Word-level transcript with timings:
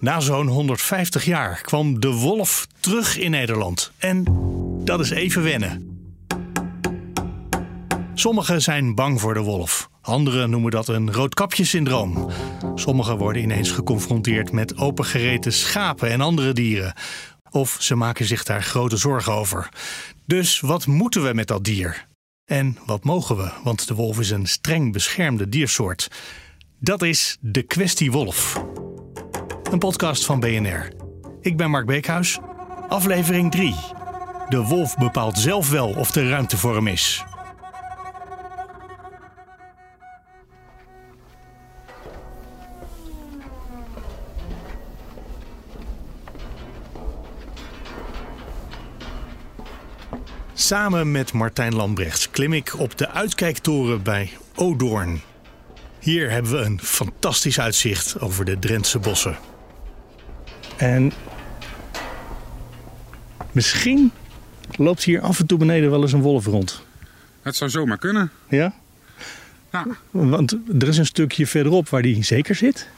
Na 0.00 0.20
zo'n 0.20 0.46
150 0.46 1.24
jaar 1.24 1.60
kwam 1.60 2.00
de 2.00 2.12
wolf 2.12 2.66
terug 2.80 3.18
in 3.18 3.30
Nederland. 3.30 3.92
En 3.98 4.24
dat 4.84 5.00
is 5.00 5.10
even 5.10 5.42
wennen. 5.42 5.98
Sommigen 8.14 8.62
zijn 8.62 8.94
bang 8.94 9.20
voor 9.20 9.34
de 9.34 9.40
wolf. 9.40 9.90
Anderen 10.02 10.50
noemen 10.50 10.70
dat 10.70 10.88
een 10.88 11.12
roodkapjesyndroom. 11.12 12.30
Sommigen 12.74 13.18
worden 13.18 13.42
ineens 13.42 13.70
geconfronteerd 13.70 14.52
met 14.52 14.76
opengereten 14.76 15.52
schapen 15.52 16.10
en 16.10 16.20
andere 16.20 16.52
dieren. 16.52 16.94
Of 17.50 17.76
ze 17.80 17.94
maken 17.94 18.26
zich 18.26 18.44
daar 18.44 18.62
grote 18.62 18.96
zorgen 18.96 19.32
over. 19.32 19.68
Dus 20.26 20.60
wat 20.60 20.86
moeten 20.86 21.22
we 21.22 21.34
met 21.34 21.48
dat 21.48 21.64
dier? 21.64 22.06
En 22.44 22.78
wat 22.86 23.04
mogen 23.04 23.36
we? 23.36 23.50
Want 23.64 23.88
de 23.88 23.94
wolf 23.94 24.18
is 24.18 24.30
een 24.30 24.46
streng 24.46 24.92
beschermde 24.92 25.48
diersoort. 25.48 26.08
Dat 26.78 27.02
is 27.02 27.36
de 27.40 27.62
kwestie 27.62 28.12
wolf. 28.12 28.64
Een 29.70 29.78
podcast 29.78 30.24
van 30.24 30.40
BNR. 30.40 30.92
Ik 31.40 31.56
ben 31.56 31.70
Mark 31.70 31.86
Beekhuis. 31.86 32.38
Aflevering 32.88 33.50
3. 33.50 33.74
De 34.48 34.62
wolf 34.62 34.96
bepaalt 34.96 35.38
zelf 35.38 35.70
wel 35.70 35.88
of 35.88 36.14
er 36.14 36.28
ruimte 36.28 36.56
voor 36.56 36.74
hem 36.74 36.86
is. 36.86 37.24
Samen 50.54 51.10
met 51.10 51.32
Martijn 51.32 51.74
Lambrechts 51.74 52.30
klim 52.30 52.52
ik 52.52 52.78
op 52.78 52.98
de 52.98 53.08
uitkijktoren 53.08 54.02
bij 54.02 54.30
Odoorn. 54.54 55.20
Hier 55.98 56.30
hebben 56.30 56.52
we 56.52 56.58
een 56.58 56.80
fantastisch 56.82 57.60
uitzicht 57.60 58.20
over 58.20 58.44
de 58.44 58.58
Drentse 58.58 58.98
bossen. 58.98 59.49
En 60.80 61.12
misschien 63.52 64.12
loopt 64.76 65.04
hier 65.04 65.20
af 65.20 65.38
en 65.40 65.46
toe 65.46 65.58
beneden 65.58 65.90
wel 65.90 66.02
eens 66.02 66.12
een 66.12 66.22
wolf 66.22 66.46
rond. 66.46 66.82
Het 67.42 67.56
zou 67.56 67.70
zomaar 67.70 67.98
kunnen. 67.98 68.30
Ja? 68.48 68.74
Ja, 69.72 69.86
Want 70.10 70.56
er 70.80 70.88
is 70.88 70.98
een 70.98 71.06
stukje 71.06 71.46
verderop 71.46 71.88
waar 71.88 72.02
die 72.02 72.24
zeker 72.24 72.54
zit. 72.54 72.88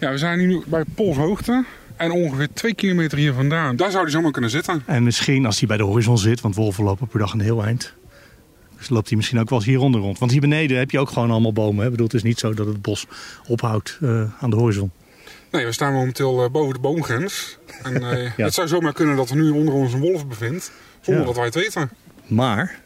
ja 0.00 0.10
we 0.10 0.18
zijn 0.18 0.38
nu 0.38 0.62
bij 0.66 0.84
polshoogte. 0.94 1.64
En 1.96 2.10
ongeveer 2.10 2.48
twee 2.52 2.74
kilometer 2.74 3.18
hier 3.18 3.32
vandaan. 3.32 3.76
Daar 3.76 3.90
zou 3.90 4.02
hij 4.02 4.12
zomaar 4.12 4.32
kunnen 4.32 4.50
zitten. 4.50 4.82
En 4.86 5.02
misschien 5.02 5.46
als 5.46 5.58
hij 5.58 5.68
bij 5.68 5.76
de 5.76 5.82
horizon 5.82 6.18
zit, 6.18 6.40
want 6.40 6.54
wolven 6.54 6.84
lopen 6.84 7.06
per 7.06 7.18
dag 7.18 7.32
een 7.32 7.40
heel 7.40 7.64
eind. 7.64 7.92
Dus 8.78 8.88
loopt 8.88 9.08
hij 9.08 9.16
misschien 9.16 9.38
ook 9.38 9.48
wel 9.48 9.58
eens 9.58 9.68
hieronder 9.68 10.00
rond. 10.00 10.18
Want 10.18 10.30
hier 10.30 10.40
beneden 10.40 10.78
heb 10.78 10.90
je 10.90 10.98
ook 10.98 11.10
gewoon 11.10 11.30
allemaal 11.30 11.52
bomen. 11.52 11.78
Hè? 11.78 11.84
Ik 11.84 11.90
bedoel, 11.90 12.06
het 12.06 12.14
is 12.14 12.22
niet 12.22 12.38
zo 12.38 12.54
dat 12.54 12.66
het 12.66 12.82
bos 12.82 13.06
ophoudt 13.46 13.98
eh, 14.02 14.22
aan 14.40 14.50
de 14.50 14.56
horizon. 14.56 14.90
Nee, 15.50 15.64
we 15.64 15.72
staan 15.72 15.92
momenteel 15.92 16.44
eh, 16.44 16.50
boven 16.50 16.74
de 16.74 16.80
boomgrens. 16.80 17.58
En 17.82 17.94
eh, 18.12 18.36
Ja. 18.36 18.44
het 18.44 18.54
zou 18.54 18.68
zomaar 18.68 18.92
kunnen 18.92 19.16
dat 19.16 19.30
er 19.30 19.36
nu 19.36 19.50
onder 19.50 19.74
ons 19.74 19.92
een 19.92 20.00
wolf 20.00 20.26
bevindt. 20.26 20.72
Zonder 21.00 21.20
Ja. 21.22 21.26
dat 21.28 21.36
wij 21.36 21.44
het 21.44 21.54
weten. 21.54 21.90
Maar 22.26 22.80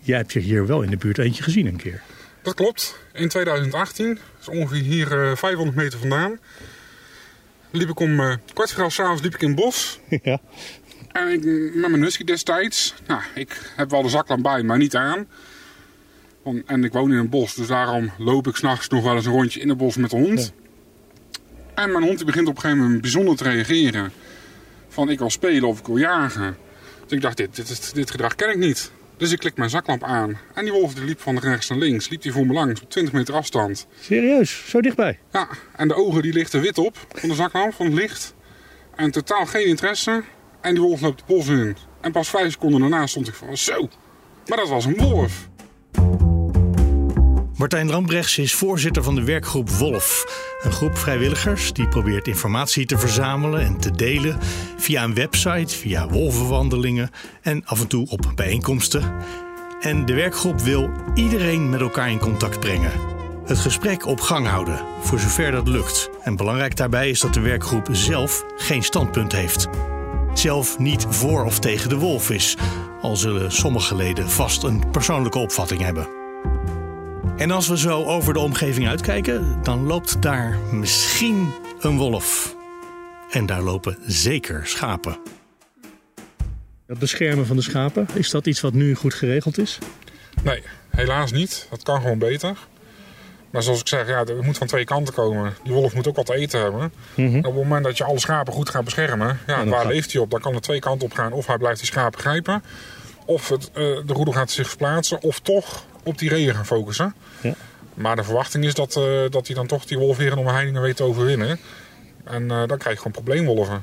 jij 0.00 0.16
hebt 0.16 0.32
je 0.32 0.40
hier 0.40 0.66
wel 0.66 0.82
in 0.82 0.90
de 0.90 0.96
buurt 0.96 1.18
eentje 1.18 1.42
gezien 1.42 1.66
een 1.66 1.76
keer. 1.76 2.02
Dat 2.42 2.54
klopt. 2.54 2.98
In 3.12 3.28
2018, 3.28 4.18
dus 4.38 4.48
ongeveer 4.48 4.82
hier 4.82 5.24
eh, 5.30 5.36
500 5.36 5.76
meter 5.76 5.98
vandaan. 5.98 6.38
Liep 7.70 7.88
ik 7.88 8.00
om 8.00 8.20
eh, 8.20 8.34
kwart 8.54 8.72
voor 8.72 8.92
s'avonds 8.92 9.22
liep 9.22 9.34
ik 9.34 9.42
in 9.42 9.48
het 9.48 9.56
bos. 9.56 10.00
ja. 10.22 10.40
En 11.12 11.28
ik, 11.28 11.44
met 11.74 11.90
mijn 11.90 12.02
husky 12.02 12.24
destijds. 12.24 12.94
Nou, 13.06 13.20
ik 13.34 13.72
heb 13.76 13.90
wel 13.90 14.02
de 14.02 14.08
zaklamp 14.08 14.42
bij, 14.42 14.62
maar 14.62 14.78
niet 14.78 14.96
aan. 14.96 15.26
Want- 16.42 16.62
En 16.66 16.84
ik 16.84 16.92
woon 16.92 17.12
in 17.12 17.18
een 17.18 17.28
bos, 17.28 17.54
dus 17.54 17.66
daarom 17.66 18.10
loop 18.18 18.46
ik 18.46 18.56
s'nachts 18.56 18.88
nog 18.88 19.02
wel 19.04 19.14
eens 19.14 19.26
een 19.26 19.32
rondje 19.32 19.60
in 19.60 19.68
het 19.68 19.78
bos 19.78 19.96
met 19.96 20.10
de 20.10 20.16
hond. 20.16 20.52
En 21.78 21.92
mijn 21.92 22.04
hond 22.04 22.16
die 22.16 22.26
begint 22.26 22.48
op 22.48 22.54
een 22.54 22.60
gegeven 22.60 22.82
moment 22.82 23.00
bijzonder 23.00 23.36
te 23.36 23.44
reageren. 23.44 24.12
Van 24.88 25.10
ik 25.10 25.18
wil 25.18 25.30
spelen 25.30 25.68
of 25.68 25.78
ik 25.78 25.86
wil 25.86 25.96
jagen. 25.96 26.56
Dus 27.02 27.12
ik 27.12 27.20
dacht, 27.20 27.36
dit, 27.36 27.56
dit, 27.56 27.94
dit 27.94 28.10
gedrag 28.10 28.34
ken 28.34 28.50
ik 28.50 28.56
niet. 28.56 28.90
Dus 29.16 29.32
ik 29.32 29.38
klik 29.38 29.56
mijn 29.56 29.70
zaklamp 29.70 30.04
aan. 30.04 30.38
En 30.54 30.64
die 30.64 30.72
wolf 30.72 30.94
die 30.94 31.04
liep 31.04 31.20
van 31.20 31.38
rechts 31.38 31.68
naar 31.68 31.78
links. 31.78 32.08
Liep 32.08 32.22
die 32.22 32.32
voor 32.32 32.46
me 32.46 32.52
langs 32.52 32.82
op 32.82 32.90
20 32.90 33.14
meter 33.14 33.34
afstand. 33.34 33.86
Serieus, 34.00 34.62
zo 34.68 34.80
dichtbij. 34.80 35.18
Ja, 35.32 35.48
en 35.76 35.88
de 35.88 35.94
ogen 35.94 36.22
die 36.22 36.32
lichten 36.32 36.60
wit 36.60 36.78
op 36.78 36.96
van 37.08 37.28
de 37.28 37.34
zaklamp, 37.34 37.74
van 37.74 37.86
het 37.86 37.94
licht. 37.94 38.34
En 38.96 39.10
totaal 39.10 39.46
geen 39.46 39.66
interesse. 39.66 40.22
En 40.60 40.74
die 40.74 40.82
wolf 40.82 41.00
loopt 41.00 41.20
het 41.20 41.28
bos 41.28 41.48
in. 41.48 41.76
En 42.00 42.12
pas 42.12 42.30
vijf 42.30 42.52
seconden 42.52 42.80
daarna 42.80 43.06
stond 43.06 43.28
ik 43.28 43.34
van, 43.34 43.56
zo. 43.56 43.88
Maar 44.46 44.58
dat 44.58 44.68
was 44.68 44.84
een 44.84 44.96
wolf. 44.96 45.48
Martijn 47.58 47.90
Lambrechts 47.90 48.38
is 48.38 48.54
voorzitter 48.54 49.02
van 49.02 49.14
de 49.14 49.24
werkgroep 49.24 49.70
Wolf. 49.70 50.24
Een 50.62 50.72
groep 50.72 50.98
vrijwilligers 50.98 51.72
die 51.72 51.88
probeert 51.88 52.28
informatie 52.28 52.86
te 52.86 52.98
verzamelen 52.98 53.60
en 53.60 53.76
te 53.78 53.90
delen 53.90 54.38
via 54.76 55.04
een 55.04 55.14
website, 55.14 55.76
via 55.76 56.08
wolvenwandelingen 56.08 57.10
en 57.42 57.64
af 57.64 57.80
en 57.80 57.86
toe 57.86 58.08
op 58.08 58.32
bijeenkomsten. 58.34 59.14
En 59.80 60.04
de 60.04 60.14
werkgroep 60.14 60.60
wil 60.60 60.90
iedereen 61.14 61.68
met 61.68 61.80
elkaar 61.80 62.10
in 62.10 62.18
contact 62.18 62.60
brengen. 62.60 62.92
Het 63.44 63.58
gesprek 63.58 64.06
op 64.06 64.20
gang 64.20 64.46
houden, 64.46 64.84
voor 65.00 65.18
zover 65.18 65.50
dat 65.50 65.68
lukt. 65.68 66.10
En 66.22 66.36
belangrijk 66.36 66.76
daarbij 66.76 67.10
is 67.10 67.20
dat 67.20 67.34
de 67.34 67.40
werkgroep 67.40 67.88
zelf 67.90 68.44
geen 68.56 68.82
standpunt 68.82 69.32
heeft. 69.32 69.68
Zelf 70.34 70.78
niet 70.78 71.06
voor 71.08 71.44
of 71.44 71.58
tegen 71.58 71.88
de 71.88 71.96
wolf 71.96 72.30
is, 72.30 72.56
al 73.00 73.16
zullen 73.16 73.52
sommige 73.52 73.96
leden 73.96 74.30
vast 74.30 74.62
een 74.62 74.90
persoonlijke 74.90 75.38
opvatting 75.38 75.80
hebben. 75.80 76.17
En 77.38 77.50
als 77.50 77.68
we 77.68 77.78
zo 77.78 78.04
over 78.04 78.32
de 78.32 78.38
omgeving 78.38 78.88
uitkijken, 78.88 79.58
dan 79.62 79.86
loopt 79.86 80.22
daar 80.22 80.56
misschien 80.72 81.52
een 81.80 81.96
wolf. 81.96 82.56
En 83.30 83.46
daar 83.46 83.62
lopen 83.62 83.96
zeker 84.06 84.66
schapen. 84.66 85.18
Het 86.86 86.98
beschermen 86.98 87.46
van 87.46 87.56
de 87.56 87.62
schapen, 87.62 88.06
is 88.14 88.30
dat 88.30 88.46
iets 88.46 88.60
wat 88.60 88.72
nu 88.72 88.94
goed 88.94 89.14
geregeld 89.14 89.58
is? 89.58 89.78
Nee, 90.42 90.62
helaas 90.90 91.32
niet. 91.32 91.66
Dat 91.70 91.82
kan 91.82 92.00
gewoon 92.00 92.18
beter. 92.18 92.56
Maar 93.50 93.62
zoals 93.62 93.80
ik 93.80 93.88
zeg, 93.88 94.08
ja, 94.08 94.18
het 94.18 94.42
moet 94.42 94.58
van 94.58 94.66
twee 94.66 94.84
kanten 94.84 95.14
komen. 95.14 95.54
Die 95.64 95.72
wolf 95.72 95.94
moet 95.94 96.08
ook 96.08 96.16
wat 96.16 96.26
te 96.26 96.34
eten 96.34 96.60
hebben. 96.60 96.92
En 97.16 97.36
op 97.38 97.44
het 97.44 97.54
moment 97.54 97.84
dat 97.84 97.96
je 97.96 98.04
alle 98.04 98.18
schapen 98.20 98.52
goed 98.52 98.68
gaat 98.68 98.84
beschermen, 98.84 99.38
ja, 99.46 99.64
waar 99.64 99.80
gaat- 99.82 99.92
leeft 99.92 100.12
hij 100.12 100.22
op? 100.22 100.30
Dan 100.30 100.40
kan 100.40 100.54
er 100.54 100.60
twee 100.60 100.78
kanten 100.80 101.06
op 101.06 101.12
gaan. 101.14 101.32
Of 101.32 101.46
hij 101.46 101.58
blijft 101.58 101.78
die 101.78 101.88
schapen 101.88 102.20
grijpen. 102.20 102.62
Of 103.26 103.48
het, 103.48 103.66
eh, 103.66 103.72
de 103.82 104.12
roedel 104.12 104.32
gaat 104.32 104.50
zich 104.50 104.68
verplaatsen. 104.68 105.22
Of 105.22 105.40
toch 105.40 105.84
op 106.02 106.18
die 106.18 106.28
reeën 106.28 106.54
gaan 106.54 106.66
focussen. 106.66 107.14
Ja. 107.42 107.54
Maar 107.98 108.16
de 108.16 108.24
verwachting 108.24 108.64
is 108.64 108.74
dat, 108.74 108.96
eh, 108.96 109.02
dat 109.30 109.46
hij 109.46 109.56
dan 109.56 109.66
toch 109.66 109.84
die 109.84 109.98
wolf 109.98 110.16
weer 110.16 110.32
in 110.32 110.38
omheiningen 110.38 110.82
weet 110.82 110.96
te 110.96 111.02
overwinnen. 111.02 111.58
En 112.24 112.50
eh, 112.50 112.66
dan 112.66 112.78
krijg 112.78 112.96
je 112.96 112.96
gewoon 112.96 113.12
probleemwolven. 113.12 113.82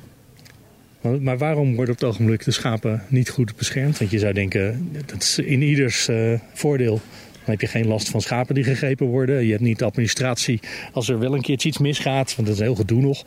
Maar 1.20 1.38
waarom 1.38 1.76
worden 1.76 1.94
op 1.94 2.00
het 2.00 2.10
ogenblik 2.10 2.44
de 2.44 2.52
schapen 2.52 3.04
niet 3.08 3.30
goed 3.30 3.56
beschermd? 3.56 3.98
Want 3.98 4.12
je 4.12 4.20
zou 4.20 4.34
denken, 4.34 4.90
dat 5.06 5.22
is 5.22 5.40
in 5.40 5.62
ieders 5.62 6.08
eh, 6.08 6.40
voordeel. 6.54 7.02
Dan 7.32 7.54
heb 7.54 7.62
je 7.62 7.68
geen 7.68 7.88
last 7.88 8.10
van 8.10 8.22
schapen 8.22 8.56
die 8.56 8.64
gegrepen 8.64 9.08
worden. 9.08 9.46
Je 9.46 9.52
hebt 9.52 9.64
niet 9.64 9.80
de 9.80 9.86
administratie 9.86 10.60
als 10.94 11.10
er 11.10 11.20
wel 11.20 11.34
een 11.34 11.42
keertje 11.42 11.70
iets 11.70 11.78
misgaat. 11.78 12.36
Want 12.36 12.48
dat 12.48 12.58
is 12.58 12.64
heel 12.64 12.76
gedoe 12.76 13.02
nog. 13.02 13.24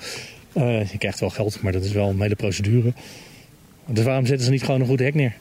Je 0.91 0.99
krijgt 0.99 1.20
wel 1.20 1.31
geld, 1.31 1.62
maar 1.62 1.72
dat 1.72 1.84
is 1.84 1.93
wel 1.93 2.09
een 2.09 2.20
hele 2.20 2.37
procedure. 2.37 2.93
Dus 3.87 4.05
waarom 4.05 4.26
zetten 4.26 4.44
ze 4.44 4.50
niet 4.50 4.64
gewoon 4.64 4.81
een 4.81 4.87
goed 4.87 4.99
hek 4.99 5.14
neer? 5.14 5.37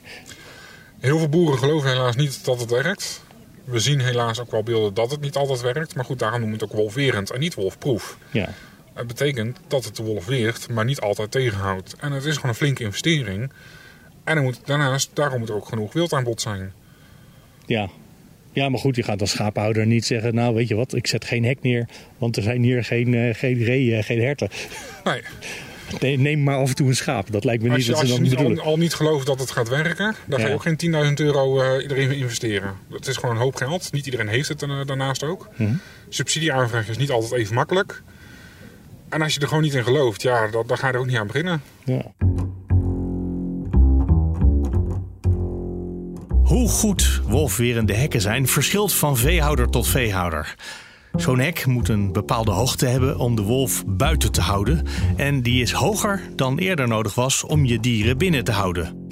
Heel 1.00 1.18
veel 1.18 1.30
boeren 1.30 1.60
geloven 1.60 1.90
helaas 1.90 2.16
niet 2.16 2.46
dat 2.46 2.60
het 2.60 2.70
werkt. 2.70 3.22
We 3.68 3.80
zien 3.80 4.00
helaas 4.00 4.40
ook 4.40 4.52
wel 4.52 4.64
beelden 4.64 4.94
dat 4.94 5.12
het 5.12 5.22
niet 5.22 5.36
altijd 5.36 5.62
werkt. 5.62 5.96
Maar 5.96 6.06
goed, 6.06 6.20
daarom 6.20 6.40
noemen 6.40 6.58
we 6.58 6.64
het 6.64 6.74
ook 6.74 6.80
wolverend 6.80 7.32
en 7.32 7.40
niet 7.40 7.54
wolfproef. 7.54 8.18
Ja, 8.32 8.50
Het 8.94 9.08
betekent 9.08 9.58
dat 9.68 9.84
het 9.86 9.96
de 9.96 10.04
wolf 10.04 10.26
weert, 10.26 10.70
maar 10.70 10.86
niet 10.86 11.00
altijd 11.00 11.32
tegenhoudt. 11.32 11.96
En 12.00 12.12
het 12.12 12.26
is 12.26 12.36
gewoon 12.36 12.50
een 12.50 12.56
flinke 12.58 12.84
investering. 12.84 13.52
En 14.24 14.38
er 14.38 14.44
moet, 14.44 14.60
daarnaast, 14.66 15.10
daarom 15.14 15.40
moet 15.40 15.50
er 15.50 15.56
ook 15.56 15.68
genoeg 15.68 15.94
wildaanbod 15.94 16.42
zijn. 16.42 16.74
Ja. 17.66 17.90
ja, 18.52 18.70
maar 18.70 18.80
goed, 18.80 18.96
je 18.96 19.04
gaat 19.04 19.22
als 19.22 19.32
schapenhouder 19.32 19.86
niet 19.86 20.06
zeggen... 20.06 20.36
nou, 20.36 20.56
weet 20.56 20.68
je 20.68 20.76
wat, 20.76 20.94
ik 20.94 21.08
zet 21.08 21.26
geen 21.26 21.46
hek 21.46 21.62
neer... 21.62 21.88
want 22.18 22.38
er 22.38 22.44
zijn 22.44 22.64
hier 22.64 22.84
geen, 22.84 23.14
eh, 23.14 23.36
geen 23.36 23.64
reeën, 23.64 24.04
geen 24.04 24.22
herten. 24.22 24.50
Nee, 25.04 25.22
neem 26.00 26.44
maar 26.44 26.58
af 26.58 26.70
en 26.70 26.76
toe 26.76 26.88
een 26.88 26.96
schaap. 26.96 27.32
Dat 27.32 27.44
lijkt 27.44 27.64
me 27.64 27.70
niet 27.70 27.86
je, 27.86 27.92
dat 27.92 28.00
ze 28.00 28.08
dan 28.08 28.24
bedoelen. 28.24 28.56
Je 28.56 28.62
al, 28.62 28.78
niet 28.78 28.94
gelooft 28.94 29.26
dat 29.26 29.40
het 29.40 29.52
gaat 29.52 29.70
werken, 29.70 30.16
dan 30.26 30.40
ga 30.40 30.48
je 30.48 30.54
ook 30.54 30.62
geen 30.62 31.08
10.000 31.10 31.14
euro 31.14 31.62
eh, 31.62 31.76
uh, 31.76 31.82
iedereen 31.82 32.12
investeren. 32.12 32.74
Dat 32.90 33.08
is 33.08 33.18
gewoon 33.18 33.36
een 33.36 33.42
hoop 33.42 33.56
geld. 33.56 33.92
Niet 33.92 34.06
iedereen 34.06 34.28
heeft 34.28 34.48
het 34.48 34.64
eh, 34.64 34.70
daarnaast 34.86 35.24
ook. 35.24 35.50
Hm. 35.56 35.74
Subsidieaanvraag 36.10 36.88
is 36.88 36.98
niet 36.98 37.12
altijd 37.12 37.32
even 37.32 37.56
makkelijk. 37.56 38.02
En 39.10 39.22
als 39.22 39.34
je 39.34 39.40
er 39.40 39.48
gewoon 39.48 39.64
niet 39.64 39.74
in 39.74 39.84
gelooft, 39.84 40.22
ja, 40.22 40.48
dan, 40.48 40.68
dan 40.68 40.78
ga 40.78 40.88
je 40.88 40.94
er 40.94 41.00
ook 41.00 41.06
niet 41.06 41.18
aan 41.18 41.28
beginnen. 41.28 41.62
Ja. 41.84 42.12
Hoe 46.44 46.70
goed 46.70 47.22
wolfwerende 47.24 47.94
hekken 47.94 48.22
zijn, 48.22 48.48
verschilt 48.48 48.94
van 48.94 49.18
veehouder 49.18 49.70
tot 49.70 49.88
veehouder. 49.88 50.56
Zo'n 51.18 51.40
hek 51.40 51.66
moet 51.66 51.90
een 51.90 52.12
bepaalde 52.12 52.52
hoogte 52.52 52.86
hebben 52.86 53.18
om 53.18 53.36
de 53.36 53.42
wolf 53.42 53.84
buiten 53.88 54.32
te 54.32 54.42
houden. 54.42 54.86
En 55.16 55.42
die 55.42 55.62
is 55.62 55.72
hoger 55.72 56.22
dan 56.36 56.58
eerder 56.58 56.88
nodig 56.88 57.16
was 57.16 57.44
om 57.44 57.66
je 57.66 57.80
dieren 57.80 58.18
binnen 58.18 58.44
te 58.44 58.52
houden. 58.52 59.08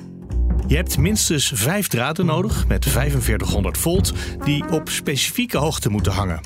Je 0.68 0.76
hebt 0.76 0.98
minstens 0.98 1.52
vijf 1.56 1.88
draden 1.88 2.26
nodig 2.26 2.68
met 2.68 2.86
4500 2.86 3.78
volt 3.78 4.14
die 4.44 4.70
op 4.72 4.90
specifieke 4.90 5.58
hoogte 5.58 5.90
moeten 5.90 6.12
hangen. 6.12 6.40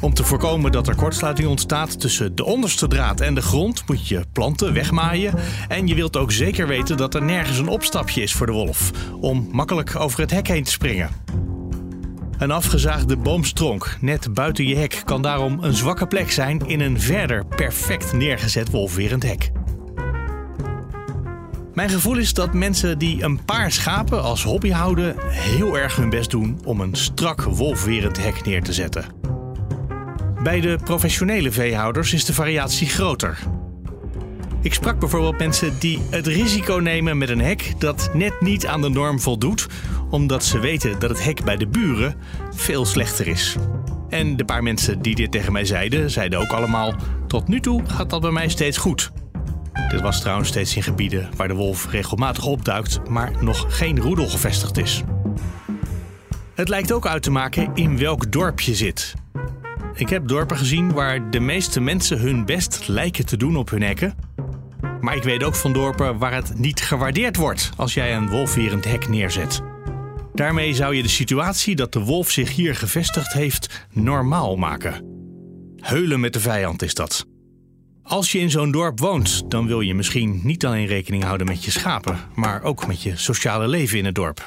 Om 0.00 0.14
te 0.14 0.24
voorkomen 0.24 0.72
dat 0.72 0.88
er 0.88 0.94
kortsluiting 0.94 1.48
ontstaat 1.48 2.00
tussen 2.00 2.34
de 2.34 2.44
onderste 2.44 2.88
draad 2.88 3.20
en 3.20 3.34
de 3.34 3.42
grond, 3.42 3.82
moet 3.86 4.08
je 4.08 4.24
planten 4.32 4.72
wegmaaien. 4.72 5.34
En 5.68 5.86
je 5.86 5.94
wilt 5.94 6.16
ook 6.16 6.32
zeker 6.32 6.66
weten 6.66 6.96
dat 6.96 7.14
er 7.14 7.22
nergens 7.22 7.58
een 7.58 7.68
opstapje 7.68 8.22
is 8.22 8.32
voor 8.32 8.46
de 8.46 8.52
wolf, 8.52 8.90
om 9.20 9.48
makkelijk 9.52 9.96
over 9.96 10.20
het 10.20 10.30
hek 10.30 10.48
heen 10.48 10.64
te 10.64 10.70
springen. 10.70 11.10
Een 12.40 12.50
afgezaagde 12.50 13.16
boomstronk 13.16 13.96
net 14.00 14.34
buiten 14.34 14.66
je 14.66 14.76
hek 14.76 15.02
kan 15.04 15.22
daarom 15.22 15.58
een 15.62 15.74
zwakke 15.74 16.06
plek 16.06 16.30
zijn 16.30 16.58
in 16.66 16.80
een 16.80 17.00
verder 17.00 17.46
perfect 17.46 18.12
neergezet 18.12 18.70
wolfwerend 18.70 19.22
hek. 19.22 19.50
Mijn 21.74 21.90
gevoel 21.90 22.16
is 22.16 22.34
dat 22.34 22.54
mensen 22.54 22.98
die 22.98 23.22
een 23.22 23.44
paar 23.44 23.72
schapen 23.72 24.22
als 24.22 24.42
hobby 24.42 24.70
houden, 24.70 25.14
heel 25.28 25.78
erg 25.78 25.96
hun 25.96 26.10
best 26.10 26.30
doen 26.30 26.60
om 26.64 26.80
een 26.80 26.94
strak 26.94 27.42
wolfwerend 27.42 28.22
hek 28.22 28.44
neer 28.44 28.62
te 28.62 28.72
zetten. 28.72 29.04
Bij 30.42 30.60
de 30.60 30.78
professionele 30.84 31.52
veehouders 31.52 32.12
is 32.12 32.24
de 32.24 32.34
variatie 32.34 32.88
groter. 32.88 33.38
Ik 34.62 34.74
sprak 34.74 34.98
bijvoorbeeld 34.98 35.38
mensen 35.38 35.78
die 35.78 35.98
het 36.10 36.26
risico 36.26 36.74
nemen 36.74 37.18
met 37.18 37.28
een 37.28 37.40
hek 37.40 37.72
dat 37.78 38.10
net 38.12 38.40
niet 38.40 38.66
aan 38.66 38.80
de 38.80 38.88
norm 38.88 39.20
voldoet, 39.20 39.66
omdat 40.10 40.44
ze 40.44 40.58
weten 40.58 40.98
dat 40.98 41.10
het 41.10 41.24
hek 41.24 41.44
bij 41.44 41.56
de 41.56 41.66
buren 41.66 42.14
veel 42.50 42.84
slechter 42.84 43.26
is. 43.26 43.56
En 44.08 44.36
de 44.36 44.44
paar 44.44 44.62
mensen 44.62 45.02
die 45.02 45.14
dit 45.14 45.30
tegen 45.30 45.52
mij 45.52 45.64
zeiden, 45.64 46.10
zeiden 46.10 46.38
ook 46.38 46.50
allemaal: 46.52 46.94
Tot 47.26 47.48
nu 47.48 47.60
toe 47.60 47.82
gaat 47.86 48.10
dat 48.10 48.20
bij 48.20 48.30
mij 48.30 48.48
steeds 48.48 48.76
goed. 48.76 49.12
Dit 49.88 50.00
was 50.00 50.20
trouwens 50.20 50.48
steeds 50.48 50.76
in 50.76 50.82
gebieden 50.82 51.28
waar 51.36 51.48
de 51.48 51.54
wolf 51.54 51.90
regelmatig 51.90 52.44
opduikt, 52.46 53.08
maar 53.08 53.32
nog 53.40 53.66
geen 53.68 54.00
roedel 54.00 54.28
gevestigd 54.28 54.78
is. 54.78 55.02
Het 56.54 56.68
lijkt 56.68 56.92
ook 56.92 57.06
uit 57.06 57.22
te 57.22 57.30
maken 57.30 57.70
in 57.74 57.98
welk 57.98 58.32
dorp 58.32 58.60
je 58.60 58.74
zit. 58.74 59.14
Ik 59.94 60.08
heb 60.08 60.28
dorpen 60.28 60.56
gezien 60.56 60.92
waar 60.92 61.30
de 61.30 61.40
meeste 61.40 61.80
mensen 61.80 62.18
hun 62.18 62.44
best 62.44 62.88
lijken 62.88 63.26
te 63.26 63.36
doen 63.36 63.56
op 63.56 63.70
hun 63.70 63.82
hekken. 63.82 64.14
Maar 65.00 65.16
ik 65.16 65.22
weet 65.22 65.44
ook 65.44 65.54
van 65.54 65.72
dorpen 65.72 66.18
waar 66.18 66.34
het 66.34 66.58
niet 66.58 66.80
gewaardeerd 66.80 67.36
wordt 67.36 67.70
als 67.76 67.94
jij 67.94 68.14
een 68.16 68.28
wolfwerend 68.28 68.84
hek 68.84 69.08
neerzet. 69.08 69.69
Daarmee 70.40 70.74
zou 70.74 70.94
je 70.94 71.02
de 71.02 71.08
situatie 71.08 71.76
dat 71.76 71.92
de 71.92 72.00
wolf 72.00 72.30
zich 72.30 72.54
hier 72.54 72.74
gevestigd 72.74 73.32
heeft 73.32 73.86
normaal 73.92 74.56
maken. 74.56 75.04
Heulen 75.76 76.20
met 76.20 76.32
de 76.32 76.40
vijand 76.40 76.82
is 76.82 76.94
dat. 76.94 77.24
Als 78.02 78.32
je 78.32 78.38
in 78.38 78.50
zo'n 78.50 78.70
dorp 78.70 79.00
woont, 79.00 79.50
dan 79.50 79.66
wil 79.66 79.80
je 79.80 79.94
misschien 79.94 80.40
niet 80.42 80.66
alleen 80.66 80.86
rekening 80.86 81.24
houden 81.24 81.46
met 81.46 81.64
je 81.64 81.70
schapen, 81.70 82.18
maar 82.34 82.62
ook 82.62 82.86
met 82.86 83.02
je 83.02 83.16
sociale 83.16 83.68
leven 83.68 83.98
in 83.98 84.04
het 84.04 84.14
dorp. 84.14 84.44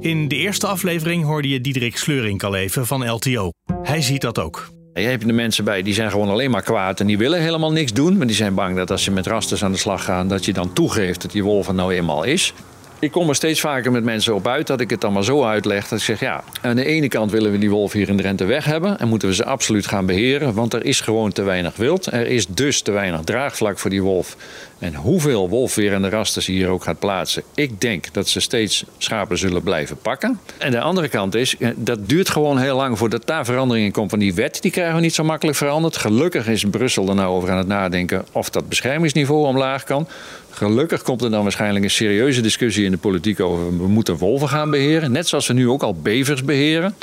In 0.00 0.28
de 0.28 0.36
eerste 0.36 0.66
aflevering 0.66 1.24
hoorde 1.24 1.48
je 1.48 1.60
Diederik 1.60 1.96
Sleuring 1.96 2.42
al 2.42 2.68
van 2.68 3.10
LTO. 3.10 3.50
Hij 3.82 4.02
ziet 4.02 4.20
dat 4.20 4.38
ook. 4.38 4.70
Je 4.92 5.00
hebt 5.00 5.28
er 5.28 5.34
mensen 5.34 5.64
bij 5.64 5.82
die 5.82 5.94
zijn 5.94 6.10
gewoon 6.10 6.28
alleen 6.28 6.50
maar 6.50 6.62
kwaad 6.62 7.00
en 7.00 7.06
die 7.06 7.18
willen 7.18 7.40
helemaal 7.40 7.72
niks 7.72 7.92
doen. 7.92 8.16
Maar 8.16 8.26
die 8.26 8.36
zijn 8.36 8.54
bang 8.54 8.76
dat 8.76 8.90
als 8.90 9.04
je 9.04 9.10
met 9.10 9.26
rasters 9.26 9.64
aan 9.64 9.72
de 9.72 9.78
slag 9.78 10.04
gaat, 10.04 10.28
dat 10.28 10.44
je 10.44 10.52
dan 10.52 10.72
toegeeft 10.72 11.22
dat 11.22 11.32
die 11.32 11.44
wolf 11.44 11.68
er 11.68 11.74
nou 11.74 11.94
eenmaal 11.94 12.24
is. 12.24 12.54
Ik 13.00 13.10
kom 13.10 13.28
er 13.28 13.34
steeds 13.34 13.60
vaker 13.60 13.92
met 13.92 14.04
mensen 14.04 14.34
op 14.34 14.46
uit 14.46 14.66
dat 14.66 14.80
ik 14.80 14.90
het 14.90 15.00
dan 15.00 15.12
maar 15.12 15.24
zo 15.24 15.44
uitleg. 15.44 15.88
Dat 15.88 15.98
ik 15.98 16.04
zeg, 16.04 16.20
ja, 16.20 16.44
aan 16.60 16.76
de 16.76 16.84
ene 16.84 17.08
kant 17.08 17.30
willen 17.30 17.52
we 17.52 17.58
die 17.58 17.70
wolf 17.70 17.92
hier 17.92 18.08
in 18.08 18.16
Drenthe 18.16 18.44
weg 18.44 18.64
hebben. 18.64 18.98
En 18.98 19.08
moeten 19.08 19.28
we 19.28 19.34
ze 19.34 19.44
absoluut 19.44 19.86
gaan 19.86 20.06
beheren. 20.06 20.54
Want 20.54 20.74
er 20.74 20.84
is 20.84 21.00
gewoon 21.00 21.32
te 21.32 21.42
weinig 21.42 21.76
wild. 21.76 22.06
Er 22.06 22.26
is 22.26 22.46
dus 22.46 22.80
te 22.80 22.90
weinig 22.90 23.20
draagvlak 23.20 23.78
voor 23.78 23.90
die 23.90 24.02
wolf. 24.02 24.36
En 24.78 24.94
hoeveel 24.94 25.48
wolfwerende 25.48 26.08
rasters 26.08 26.46
hier 26.46 26.68
ook 26.68 26.82
gaat 26.82 26.98
plaatsen. 26.98 27.42
Ik 27.54 27.80
denk 27.80 28.12
dat 28.12 28.28
ze 28.28 28.40
steeds 28.40 28.84
schapen 28.98 29.38
zullen 29.38 29.62
blijven 29.62 29.96
pakken. 29.96 30.40
En 30.58 30.70
de 30.70 30.80
andere 30.80 31.08
kant 31.08 31.34
is, 31.34 31.56
eh, 31.56 31.68
dat 31.76 32.08
duurt 32.08 32.30
gewoon 32.30 32.58
heel 32.58 32.76
lang 32.76 32.98
voordat 32.98 33.26
daar 33.26 33.44
verandering 33.44 33.86
in 33.86 33.92
komt. 33.92 34.10
Van 34.10 34.18
die 34.18 34.34
wet, 34.34 34.62
die 34.62 34.70
krijgen 34.70 34.94
we 34.94 35.00
niet 35.00 35.14
zo 35.14 35.24
makkelijk 35.24 35.56
veranderd. 35.56 35.96
Gelukkig 35.96 36.46
is 36.48 36.64
Brussel 36.64 37.08
er 37.08 37.14
nou 37.14 37.28
over 37.28 37.50
aan 37.50 37.58
het 37.58 37.66
nadenken 37.66 38.24
of 38.32 38.50
dat 38.50 38.68
beschermingsniveau 38.68 39.46
omlaag 39.46 39.84
kan. 39.84 40.08
Gelukkig 40.50 41.02
komt 41.02 41.22
er 41.22 41.30
dan 41.30 41.42
waarschijnlijk 41.42 41.84
een 41.84 41.90
serieuze 41.90 42.40
discussie 42.40 42.84
in 42.84 42.90
de 42.90 42.96
politiek 42.96 43.40
over 43.40 43.78
we 43.78 43.88
moeten 43.88 44.16
wolven 44.16 44.48
gaan 44.48 44.70
beheren. 44.70 45.12
Net 45.12 45.28
zoals 45.28 45.46
we 45.46 45.52
nu 45.52 45.68
ook 45.68 45.82
al 45.82 45.94
bevers 45.94 46.44
beheren. 46.44 46.94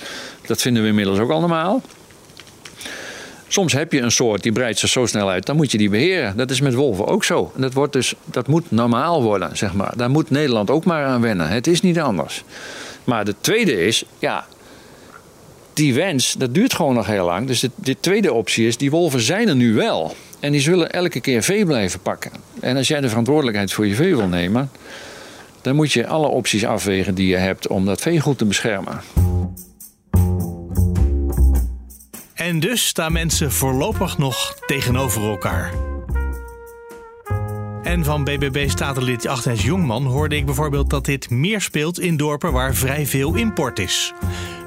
Dat 0.48 0.62
vinden 0.62 0.84
we 0.84 0.90
inmiddels 0.90 1.20
ook 1.20 1.32
al 1.32 1.40
normaal. 1.40 1.82
Soms 3.48 3.74
heb 3.74 3.92
je 3.92 4.02
een 4.02 4.12
soort 4.12 4.44
die 4.44 4.52
breidt 4.52 4.80
zich 4.80 4.90
zo 4.90 5.06
snel 5.06 5.30
uit, 5.30 5.46
dan 5.46 5.56
moet 5.56 5.72
je 5.72 5.78
die 5.78 5.90
beheren. 5.90 6.38
Dat 6.38 6.52
is 6.52 6.62
met 6.62 6.74
wolven 6.74 7.08
ook 7.08 7.24
zo. 7.24 7.52
En 7.56 7.62
dat, 7.62 7.74
wordt 7.74 7.94
dus, 7.94 8.14
dat 8.26 8.48
moet 8.48 8.72
normaal 8.72 9.24
worden, 9.24 9.58
zeg 9.58 9.74
maar. 9.74 9.94
Daar 9.98 10.10
moet 10.10 10.30
Nederland 10.30 10.70
ook 10.70 10.86
maar 10.86 11.06
aan 11.06 11.22
wennen. 11.22 11.50
Het 11.50 11.68
is 11.68 11.82
niet 11.82 12.00
anders. 12.00 12.44
Maar 13.04 13.26
de 13.26 13.36
tweede 13.42 13.86
is, 13.86 14.04
ja, 14.20 14.46
die 15.74 15.94
wens, 15.94 16.36
dat 16.38 16.54
duurt 16.54 16.74
gewoon 16.74 16.94
nog 16.94 17.08
heel 17.08 17.26
lang. 17.26 17.48
Dus 17.48 17.60
de, 17.60 17.70
de, 17.76 17.96
tweede 18.00 18.34
optie 18.34 18.68
is, 18.68 18.78
die 18.78 18.92
wolven 18.92 19.22
zijn 19.22 19.48
er 19.48 19.56
nu 19.56 19.74
wel. 19.74 20.16
En 20.40 20.52
die 20.52 20.62
zullen 20.62 20.92
elke 20.92 21.20
keer 21.20 21.44
vee 21.44 21.66
blijven 21.66 22.00
pakken. 22.00 22.32
En 22.60 22.78
als 22.78 22.88
jij 22.88 23.02
de 23.02 23.10
verantwoordelijkheid 23.10 23.74
voor 23.74 23.88
je 23.88 23.96
vee 23.96 24.16
wil 24.16 24.28
nemen, 24.28 24.72
dan 25.62 25.76
moet 25.76 25.92
je 25.92 26.08
alle 26.08 26.28
opties 26.28 26.66
afwegen 26.66 27.16
die 27.16 27.28
je 27.28 27.38
hebt 27.38 27.68
om 27.68 27.86
dat 27.86 28.02
vee 28.02 28.20
goed 28.20 28.38
te 28.38 28.46
beschermen. 28.46 29.02
En 32.46 32.60
dus 32.60 32.88
staan 32.88 33.12
mensen 33.12 33.52
voorlopig 33.52 34.18
nog 34.18 34.54
tegenover 34.66 35.30
elkaar. 35.30 35.74
En 37.84 38.04
van 38.04 38.24
BBB-statenlid 38.24 39.28
Agnes 39.28 39.64
Jongman 39.64 40.06
hoorde 40.06 40.36
ik 40.36 40.46
bijvoorbeeld 40.46 40.90
dat 40.90 41.06
dit 41.06 41.30
meer 41.30 41.62
speelt 41.62 42.00
in 42.00 42.18
dorpen 42.18 42.52
waar 42.52 42.76
vrij 42.76 43.06
veel 43.06 43.36
import 43.36 43.80
is. 43.80 44.14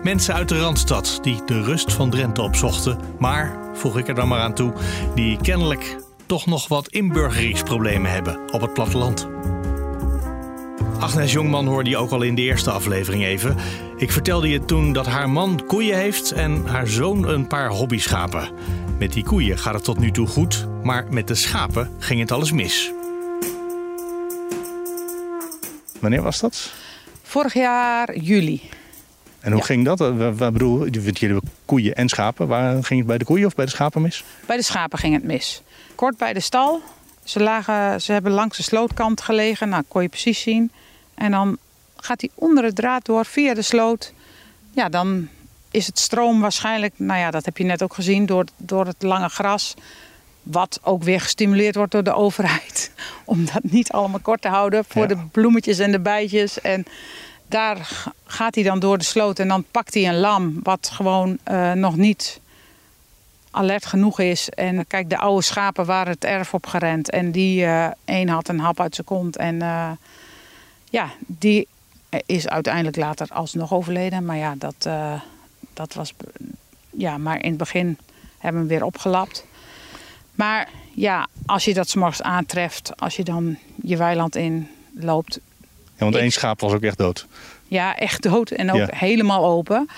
Mensen 0.03 0.35
uit 0.35 0.49
de 0.49 0.61
Randstad 0.61 1.19
die 1.23 1.45
de 1.47 1.63
rust 1.63 1.93
van 1.93 2.11
Drenthe 2.11 2.43
opzochten, 2.43 2.99
maar, 3.19 3.59
voeg 3.75 3.99
ik 3.99 4.09
er 4.09 4.15
dan 4.15 4.29
maar 4.29 4.41
aan 4.41 4.55
toe, 4.55 4.73
die 5.15 5.39
kennelijk 5.41 5.97
toch 6.27 6.47
nog 6.47 6.69
wat 6.69 6.89
inburgeringsproblemen 6.89 8.11
hebben 8.11 8.53
op 8.53 8.61
het 8.61 8.75
platteland. 8.75 9.29
Agnes 10.99 11.33
Jongman 11.33 11.67
hoorde 11.67 11.91
je 11.91 11.97
ook 11.97 12.11
al 12.11 12.23
in 12.23 12.35
de 12.35 12.43
eerste 12.43 12.71
aflevering 12.71 13.25
even. 13.25 13.57
Ik 13.97 14.13
vertelde 14.13 14.49
je 14.49 14.65
toen 14.65 14.93
dat 14.93 15.07
haar 15.07 15.31
man 15.31 15.63
koeien 15.67 15.97
heeft 15.97 16.33
en 16.33 16.67
haar 16.67 16.87
zoon 16.87 17.29
een 17.29 17.47
paar 17.47 17.69
hobbyschapen. 17.69 18.51
Met 18.99 19.13
die 19.13 19.25
koeien 19.25 19.59
gaat 19.59 19.75
het 19.75 19.85
tot 19.85 19.99
nu 19.99 20.11
toe 20.11 20.27
goed, 20.27 20.67
maar 20.83 21.07
met 21.11 21.29
de 21.29 21.35
schapen 21.35 21.91
ging 21.99 22.21
het 22.21 22.33
alles 22.33 22.53
mis. 22.53 22.93
Wanneer 26.01 26.23
was 26.23 26.41
dat? 26.41 26.73
Vorig 27.23 27.55
jaar 27.55 28.17
juli. 28.17 28.63
En 29.41 29.53
hoe 29.53 29.65
ging 29.65 29.85
dat? 29.85 29.99
Wat 29.99 30.53
bedoel 30.53 30.85
je? 30.85 30.91
Jullie 30.91 31.41
koeien 31.65 31.95
en 31.95 32.09
schapen. 32.09 32.49
Waar 32.49 32.85
ging 32.85 32.99
het 32.99 33.09
bij 33.09 33.19
de 33.19 33.25
koeien 33.25 33.47
of 33.47 33.55
bij 33.55 33.65
de 33.65 33.71
schapen 33.71 34.03
mis? 34.03 34.25
Bij 34.47 34.57
de 34.57 34.63
schapen 34.63 34.99
ging 34.99 35.15
het 35.15 35.25
mis. 35.25 35.63
Kort 35.95 36.17
bij 36.17 36.33
de 36.33 36.41
stal. 36.41 36.81
Ze, 37.25 37.41
lagen, 37.41 38.01
ze 38.03 38.13
hebben 38.13 38.33
langs 38.33 38.57
de 38.57 38.63
slootkant 38.63 39.21
gelegen. 39.21 39.69
Nou, 39.69 39.83
kon 39.89 40.03
je 40.03 40.09
precies 40.09 40.41
zien. 40.41 40.71
En 41.19 41.31
dan 41.31 41.59
gaat 41.97 42.21
hij 42.21 42.31
onder 42.35 42.65
het 42.65 42.77
draad 42.77 43.05
door 43.05 43.25
via 43.25 43.55
de 43.55 43.63
sloot. 43.63 44.13
Ja, 44.71 44.89
dan 44.89 45.29
is 45.71 45.87
het 45.87 45.99
stroom 45.99 46.41
waarschijnlijk, 46.41 46.95
nou 46.97 47.21
ja, 47.21 47.31
dat 47.31 47.45
heb 47.45 47.57
je 47.57 47.65
net 47.65 47.83
ook 47.83 47.95
gezien, 47.95 48.27
door, 48.27 48.45
door 48.57 48.87
het 48.87 49.03
lange 49.03 49.29
gras. 49.29 49.75
Wat 50.43 50.81
ook 50.83 51.03
weer 51.03 51.21
gestimuleerd 51.21 51.75
wordt 51.75 51.93
door 51.93 52.03
de 52.03 52.15
overheid. 52.15 52.93
Om 53.25 53.45
dat 53.45 53.63
niet 53.63 53.93
allemaal 53.93 54.21
kort 54.21 54.43
te 54.43 54.49
houden 54.49 54.85
voor 54.89 55.09
de 55.09 55.17
bloemetjes 55.33 55.79
en 55.79 55.93
de 55.93 56.01
bijtjes. 56.01 56.61
En 56.61 56.85
daar 57.47 58.05
gaat 58.27 58.55
hij 58.55 58.65
dan 58.65 58.79
door 58.79 58.99
de 58.99 59.05
sloot 59.05 59.39
en 59.39 59.49
dan 59.49 59.65
pakt 59.71 59.95
hij 59.95 60.09
een 60.09 60.19
lam 60.19 60.61
wat 60.63 60.91
gewoon 60.93 61.39
uh, 61.51 61.73
nog 61.73 61.97
niet 61.97 62.41
alert 63.51 63.87
genoeg 63.87 64.21
is. 64.21 64.49
En 64.49 64.87
kijk, 64.87 65.11
de 65.11 65.19
oude 65.19 65.43
schapen 65.43 65.87
waren 65.87 66.13
het 66.13 66.25
erf 66.25 66.55
op 66.55 66.67
gerend. 66.67 67.11
En 67.11 67.31
die 67.33 67.65
uh, 67.65 67.89
een 68.05 68.29
had 68.29 68.49
een 68.49 68.61
hap 68.61 68.81
uit 68.81 68.95
zijn 68.95 69.07
kont. 69.07 69.37
En 69.37 69.55
uh, 69.55 69.91
ja, 70.91 71.11
die 71.27 71.69
is 72.27 72.49
uiteindelijk 72.49 72.97
later 72.97 73.27
alsnog 73.31 73.73
overleden. 73.73 74.25
Maar 74.25 74.37
ja, 74.37 74.55
dat, 74.59 74.75
uh, 74.87 75.21
dat 75.75 75.95
was. 75.95 76.15
Ja, 76.91 77.19
maar 77.19 77.43
in 77.43 77.49
het 77.49 77.59
begin 77.59 77.99
hebben 78.39 78.63
we 78.63 78.69
hem 78.69 78.79
weer 78.79 78.87
opgelapt. 78.87 79.47
Maar 80.35 80.69
ja, 80.95 81.27
als 81.47 81.65
je 81.65 81.75
dat 81.75 81.89
s'morgens 81.89 82.23
aantreft, 82.23 82.93
als 82.97 83.17
je 83.17 83.25
dan 83.25 83.59
je 83.83 83.97
weiland 83.97 84.37
in 84.37 84.69
loopt. 84.95 85.41
Ja, 85.97 86.05
want 86.05 86.15
één 86.15 86.33
schaap 86.33 86.61
was 86.61 86.73
ook 86.73 86.83
echt 86.83 86.99
dood. 86.99 87.27
Ja, 87.69 87.97
echt 87.97 88.23
dood 88.23 88.51
en 88.51 88.71
ook 88.71 88.77
ja. 88.77 88.89
helemaal 88.91 89.45
open. 89.45 89.89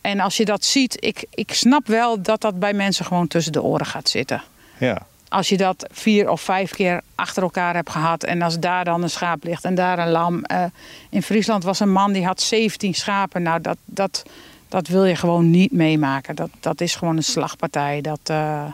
En 0.00 0.20
als 0.20 0.36
je 0.36 0.44
dat 0.44 0.64
ziet, 0.64 0.96
ik, 1.04 1.24
ik 1.30 1.52
snap 1.52 1.86
wel 1.86 2.22
dat 2.22 2.40
dat 2.40 2.58
bij 2.58 2.72
mensen 2.72 3.04
gewoon 3.04 3.28
tussen 3.28 3.52
de 3.52 3.62
oren 3.62 3.86
gaat 3.86 4.08
zitten. 4.08 4.42
Ja. 4.78 5.06
Als 5.28 5.48
je 5.48 5.56
dat 5.56 5.86
vier 5.90 6.28
of 6.28 6.40
vijf 6.40 6.70
keer 6.70 7.00
achter 7.14 7.42
elkaar 7.42 7.74
hebt 7.74 7.90
gehad. 7.90 8.24
En 8.24 8.42
als 8.42 8.58
daar 8.58 8.84
dan 8.84 9.02
een 9.02 9.10
schaap 9.10 9.44
ligt 9.44 9.64
en 9.64 9.74
daar 9.74 9.98
een 9.98 10.10
lam. 10.10 10.44
Eh, 10.44 10.64
in 11.10 11.22
Friesland 11.22 11.64
was 11.64 11.80
een 11.80 11.92
man 11.92 12.12
die 12.12 12.26
had 12.26 12.40
17 12.40 12.94
schapen. 12.94 13.42
Nou, 13.42 13.60
dat, 13.60 13.76
dat, 13.84 14.22
dat 14.68 14.88
wil 14.88 15.04
je 15.04 15.16
gewoon 15.16 15.50
niet 15.50 15.72
meemaken. 15.72 16.34
Dat, 16.34 16.50
dat 16.60 16.80
is 16.80 16.94
gewoon 16.94 17.16
een 17.16 17.22
slagpartij. 17.22 18.00
Dat, 18.00 18.20
eh, 18.24 18.64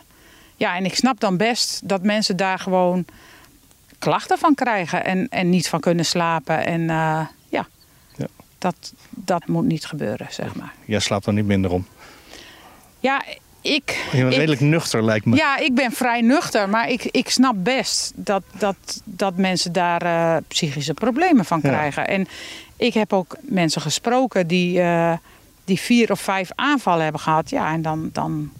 ja, 0.56 0.76
en 0.76 0.84
ik 0.84 0.94
snap 0.94 1.20
dan 1.20 1.36
best 1.36 1.88
dat 1.88 2.02
mensen 2.02 2.36
daar 2.36 2.58
gewoon 2.58 3.04
klachten 3.98 4.38
van 4.38 4.54
krijgen. 4.54 5.04
En, 5.04 5.28
en 5.28 5.50
niet 5.50 5.68
van 5.68 5.80
kunnen 5.80 6.04
slapen. 6.04 6.64
En 6.66 6.80
eh, 6.80 7.26
ja, 7.48 7.66
Ja. 8.16 8.26
Dat, 8.58 8.92
dat 9.10 9.46
moet 9.46 9.64
niet 9.64 9.86
gebeuren, 9.86 10.26
zeg 10.30 10.54
maar. 10.54 10.72
Jij 10.84 11.00
slaapt 11.00 11.26
er 11.26 11.32
niet 11.32 11.46
minder 11.46 11.70
om. 11.70 11.86
Ja, 13.00 13.22
ik... 13.62 14.06
Je 14.12 14.18
bent 14.20 14.32
ik- 14.32 14.38
redelijk 14.38 14.60
nuchter, 14.60 15.04
lijkt 15.04 15.24
me. 15.26 15.36
Ja, 15.36 15.58
ik 15.58 15.74
ben 15.74 15.92
vrij 15.92 16.20
nuchter, 16.20 16.68
maar 16.68 16.88
ik, 16.90 17.04
ik 17.04 17.28
snap 17.30 17.54
best 17.58 18.12
dat, 18.14 18.42
dat, 18.58 18.76
dat 19.04 19.36
mensen 19.36 19.72
daar 19.72 20.02
eh, 20.02 20.36
psychische 20.48 20.94
problemen 20.94 21.44
van 21.44 21.60
Ja. 21.62 21.68
krijgen. 21.68 22.06
En 22.08 22.28
ik 22.76 22.94
heb 22.94 23.12
ook 23.12 23.36
mensen 23.40 23.80
gesproken 23.80 24.46
die, 24.46 24.80
eh, 24.80 25.12
die 25.64 25.80
vier 25.80 26.10
of 26.10 26.20
vijf 26.20 26.50
aanvallen 26.54 27.02
hebben 27.02 27.20
gehad. 27.20 27.50
Ja, 27.50 27.72
en 27.72 27.82
dan, 27.82 28.10
dan 28.12 28.50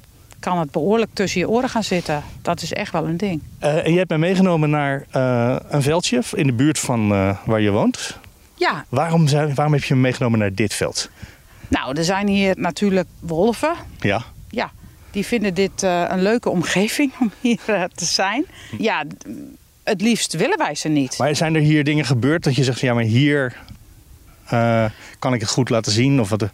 kan 0.41 0.59
het 0.59 0.71
behoorlijk 0.71 1.11
tussen 1.15 1.41
je 1.41 1.49
oren 1.49 1.69
gaan 1.69 1.85
zitten. 1.85 2.23
Dat 2.43 2.63
is 2.63 2.73
echt 2.73 2.93
wel 2.93 3.07
een 3.07 3.17
ding. 3.17 3.43
Eh, 3.59 3.85
en 3.87 3.93
je 3.93 3.97
hebt 3.99 4.09
mij 4.09 4.19
meegenomen 4.19 4.71
naar 4.71 5.05
een 5.69 5.83
veldje 5.83 6.23
in 6.35 6.47
de 6.47 6.53
buurt 6.53 6.79
van 6.79 7.09
waar 7.45 7.61
je 7.61 7.71
woont. 7.71 8.19
Ja, 8.55 8.85
Waarom, 8.89 9.27
zijn, 9.29 9.55
waarom 9.55 9.75
heb 9.75 9.85
je 9.85 9.95
me 9.95 10.01
meegenomen 10.01 10.39
naar 10.39 10.55
dit 10.55 10.75
veld? 10.75 11.11
nou, 11.69 11.97
er 11.97 12.05
zijn 12.05 12.27
hier 12.29 12.55
natuurlijk 12.59 13.09
wolven. 13.21 13.73
Ja, 14.01 14.23
die 15.13 15.27
vinden 15.27 15.55
dit 15.55 15.83
eh, 15.83 16.05
een 16.09 16.23
leuke 16.23 16.51
omgeving 16.51 17.13
om 17.21 17.33
hier 17.41 17.61
eh, 17.67 17.85
te 17.95 18.05
zijn. 18.05 18.45
Ja, 18.79 19.05
het 19.83 20.01
liefst 20.01 20.33
willen 20.33 20.59
wij 20.59 20.75
ze 20.75 20.89
niet. 20.89 21.19
maar 21.19 21.37
zijn 21.37 21.55
er 21.55 21.61
hier 21.61 21.85
dingen 21.85 22.05
gebeurd 22.05 22.45
dat 22.45 22.57
je 22.57 22.65
zegt, 22.65 22.81
ja, 22.81 22.95
maar 22.95 23.03
hier 23.03 23.57
eh, 24.47 24.85
kan 25.19 25.35
ik 25.35 25.41
het 25.41 25.51
goed 25.51 25.71
laten 25.71 25.93
zien? 25.93 26.21
Of 26.21 26.29
wat, 26.29 26.49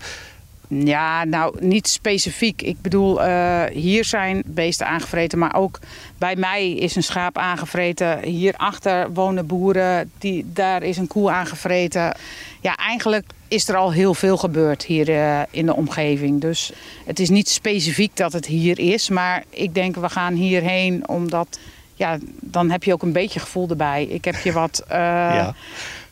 Ja, 0.68 1.24
nou 1.24 1.56
niet 1.60 1.88
specifiek. 1.88 2.62
Ik 2.62 2.80
bedoel, 2.80 3.22
eh, 3.22 3.64
hier 3.72 4.04
zijn 4.04 4.42
beesten 4.46 4.86
aangevreten, 4.86 5.38
maar 5.38 5.54
ook 5.54 5.78
bij 6.18 6.36
mij 6.36 6.70
is 6.70 6.96
een 6.96 7.02
schaap 7.02 7.38
aangevreten. 7.38 8.22
Hierachter 8.22 9.12
wonen 9.12 9.46
boeren, 9.46 10.10
die, 10.18 10.46
daar 10.52 10.82
is 10.82 10.96
een 10.96 11.06
koe 11.06 11.30
aangevreten. 11.30 12.16
Ja, 12.60 12.76
eigenlijk 12.76 13.24
is 13.48 13.68
er 13.68 13.76
al 13.76 13.92
heel 13.92 14.14
veel 14.14 14.36
gebeurd 14.36 14.84
hier 14.84 15.08
eh, 15.08 15.40
in 15.50 15.66
de 15.66 15.74
omgeving. 15.74 16.40
Dus 16.40 16.72
het 17.06 17.18
is 17.18 17.28
niet 17.28 17.48
specifiek 17.48 18.16
dat 18.16 18.32
het 18.32 18.46
hier 18.46 18.78
is, 18.78 19.08
maar 19.08 19.44
ik 19.50 19.74
denk 19.74 19.96
we 19.96 20.08
gaan 20.08 20.34
hierheen 20.34 21.08
omdat... 21.08 21.58
Ja, 21.94 22.18
dan 22.40 22.70
heb 22.70 22.84
je 22.84 22.92
ook 22.92 23.02
een 23.02 23.12
beetje 23.12 23.40
gevoel 23.40 23.68
erbij. 23.68 24.04
Ik 24.04 24.24
heb 24.24 24.36
je 24.36 24.52
wat 24.52 24.84
eh, 24.88 24.98
Ja. 24.98 25.54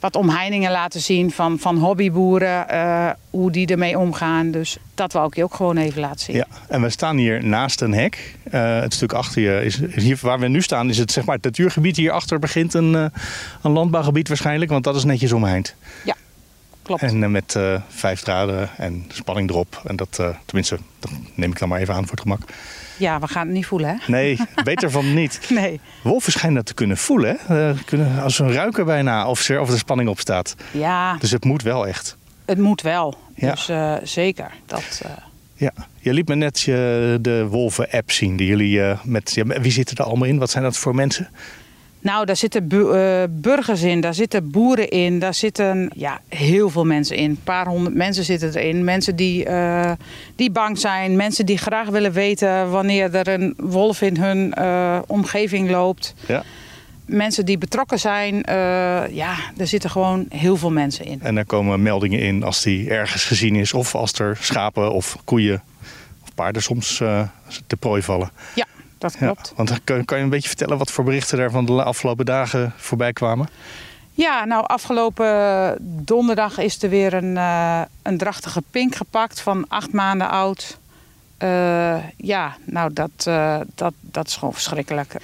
Wat 0.01 0.17
omheiningen 0.17 0.71
laten 0.71 1.01
zien 1.01 1.31
van, 1.31 1.59
van 1.59 1.79
hobbyboeren, 1.79 2.69
eh, 2.69 3.11
hoe 3.31 3.51
die 3.51 3.67
ermee 3.67 3.99
omgaan. 3.99 4.51
Dus 4.51 4.77
dat 4.95 5.13
wou 5.13 5.27
ik 5.27 5.37
je 5.37 5.43
ook 5.45 5.55
gewoon 5.55 5.77
even 5.77 6.01
laten 6.01 6.21
zien. 6.21 6.37
ja. 6.37 6.47
En 6.69 6.83
we 6.83 6.91
staan 6.91 7.17
hier 7.17 7.45
naast 7.45 7.81
een 7.81 7.95
hek. 7.95 8.35
Eh, 8.51 8.81
het 8.81 8.95
stuk 8.95 9.13
achter 9.13 9.43
je, 9.43 9.65
is, 9.65 9.81
hier 9.95 10.19
waar 10.21 10.39
we 10.39 10.49
nu 10.49 10.63
staan, 10.63 10.89
is 10.89 10.99
het 10.99 11.13
zeg 11.13 11.25
maar 11.25 11.35
het 11.35 11.45
natuurgebied. 11.45 11.97
Hierachter 11.97 12.39
begint 12.39 12.75
een, 12.75 12.95
eh, 12.95 13.05
een 13.63 13.71
landbouwgebied 13.71 14.29
waarschijnlijk, 14.29 14.71
want 14.71 14.85
dat 14.85 14.97
is 14.97 15.05
netjes 15.05 15.33
omheind. 15.33 15.75
Klopt. 16.83 17.03
En 17.03 17.31
met 17.31 17.59
vijf 17.89 18.21
draden 18.21 18.71
en 18.77 19.05
spanning 19.09 19.51
erop. 19.51 19.83
En 19.85 19.97
dat, 19.97 20.23
tenminste, 20.45 20.79
dat 20.99 21.11
neem 21.35 21.51
ik 21.51 21.59
dan 21.59 21.69
maar 21.69 21.81
even 21.81 21.95
aan 21.95 22.03
voor 22.03 22.11
het 22.11 22.21
gemak. 22.21 22.41
Ja, 22.97 23.19
we 23.21 23.29
gaan 23.29 23.47
het 23.47 23.55
niet 23.57 23.67
voelen, 23.67 23.89
hè? 23.89 23.97
Nee, 24.13 24.39
beter 24.65 24.91
van 24.91 25.15
niet. 25.15 25.41
Nee. 25.49 25.81
Wolven 26.03 26.33
schijnen 26.33 26.57
dat 26.57 26.67
te 26.67 26.75
kunnen 26.75 26.97
voelen. 26.97 27.37
Hè? 27.41 27.69
Eh, 27.71 27.79
kunnen, 27.85 28.23
als 28.23 28.35
ze 28.37 28.53
ruiken 28.53 28.85
bijna 28.85 29.29
of, 29.29 29.41
ze, 29.41 29.61
of 29.61 29.71
er 29.71 29.79
spanning 29.79 30.09
op 30.09 30.21
staat. 30.21 30.55
Ja, 30.71 31.17
Dus 31.17 31.31
het 31.31 31.45
moet 31.45 31.63
wel 31.63 31.87
echt. 31.87 32.17
het 32.45 32.59
moet 32.59 32.81
wel. 32.83 33.15
Ja. 33.35 33.51
Dus 33.51 33.69
eh, 33.69 33.95
zeker. 34.03 34.51
Dat, 34.67 35.01
eh, 35.05 35.11
Ja. 35.55 35.73
Je 36.01 36.13
liet 36.13 36.29
me 36.29 36.35
net 36.35 36.61
je, 36.61 37.19
de 37.21 37.47
Wolven-app 37.47 38.11
zien. 38.11 38.37
Die 38.37 38.47
jullie 38.47 38.81
met, 39.03 39.35
ja, 39.35 39.45
wie 39.45 39.73
zitten 39.73 39.97
er 39.97 40.05
allemaal 40.05 40.29
in? 40.29 40.39
Wat 40.39 40.51
zijn 40.51 40.65
dat 40.65 40.77
voor 40.77 40.95
mensen? 40.95 41.29
Nou, 42.07 42.25
daar 42.27 42.37
zitten 42.37 42.69
bu- 42.69 42.91
eh, 42.93 43.23
burgers 43.31 43.83
in, 43.83 44.01
daar 44.01 44.15
zitten 44.15 44.51
boeren 44.51 44.89
in, 44.89 45.19
daar 45.19 45.35
zitten 45.35 45.91
ja, 45.95 46.21
heel 46.29 46.71
veel 46.71 46.85
mensen 46.85 47.17
in. 47.17 47.31
Een 47.31 47.39
paar 47.45 47.67
honderd 47.67 47.95
mensen 47.95 48.25
zitten 48.25 48.55
erin. 48.55 48.85
Mensen 48.85 49.17
die, 49.17 49.45
eh, 49.45 49.93
die 50.37 50.51
bang 50.51 50.79
zijn, 50.79 51.17
mensen 51.17 51.47
die 51.47 51.59
graag 51.59 51.89
willen 51.89 52.13
weten 52.13 52.71
wanneer 52.71 53.15
er 53.15 53.29
een 53.29 53.55
wolf 53.57 54.01
in 54.03 54.17
hun 54.17 54.55
eh, 54.55 54.99
omgeving 55.07 55.71
loopt. 55.71 56.15
Ja. 56.27 56.43
Mensen 57.07 57.45
die 57.45 57.59
betrokken 57.59 57.99
zijn, 57.99 58.35
ja, 59.11 59.35
er 59.57 59.67
zitten 59.67 59.91
gewoon 59.91 60.27
heel 60.29 60.57
veel 60.57 60.71
mensen 60.73 61.05
in. 61.05 61.21
En 61.23 61.37
er 61.37 61.47
komen 61.47 61.83
meldingen 61.83 62.21
in 62.21 62.43
als 62.43 62.63
die 62.63 62.91
ergens 62.91 63.25
gezien 63.25 63.55
is. 63.55 63.73
Of 63.75 63.95
als 63.95 64.13
er 64.13 64.37
schapen 64.41 64.93
of 64.93 65.17
koeien 65.25 65.63
of 66.23 66.35
paarden 66.35 66.63
soms 66.63 66.97
te 67.67 67.77
prooi 67.79 68.03
vallen. 68.03 68.31
Ja, 68.55 68.67
dat 68.99 69.13
Ja. 69.13 69.19
klopt. 69.19 69.53
Want 69.57 69.85
kan, 69.85 70.05
kan 70.05 70.19
je 70.19 70.25
een 70.25 70.31
beetje 70.31 70.49
vertellen 70.49 70.79
wat 70.79 70.91
voor 70.91 71.05
berichten 71.05 71.39
er 71.39 71.51
van 71.51 71.65
de 71.65 71.83
afgelopen 71.85 72.25
dagen 72.25 72.73
voorbij 72.77 73.13
kwamen? 73.13 73.49
Ja, 74.13 74.45
nou 74.45 74.67
afgelopen 74.67 75.77
donderdag 75.81 76.59
is 76.59 76.83
er 76.83 76.89
weer 76.89 77.15
een, 77.15 77.37
eh, 77.37 77.81
een 78.03 78.19
drachtige 78.19 78.63
pink 78.71 78.95
gepakt 78.95 79.41
van 79.41 79.65
acht 79.69 79.93
maanden 79.93 80.31
oud. 80.31 80.79
Eh, 81.39 81.97
ja, 82.17 82.57
nou 82.65 82.93
dat, 82.93 83.11
eh, 83.25 83.61
dat, 83.75 83.93
dat 84.01 84.27
is 84.27 84.37
gewoon 84.37 84.55
verschrikkelijk. 84.55 85.17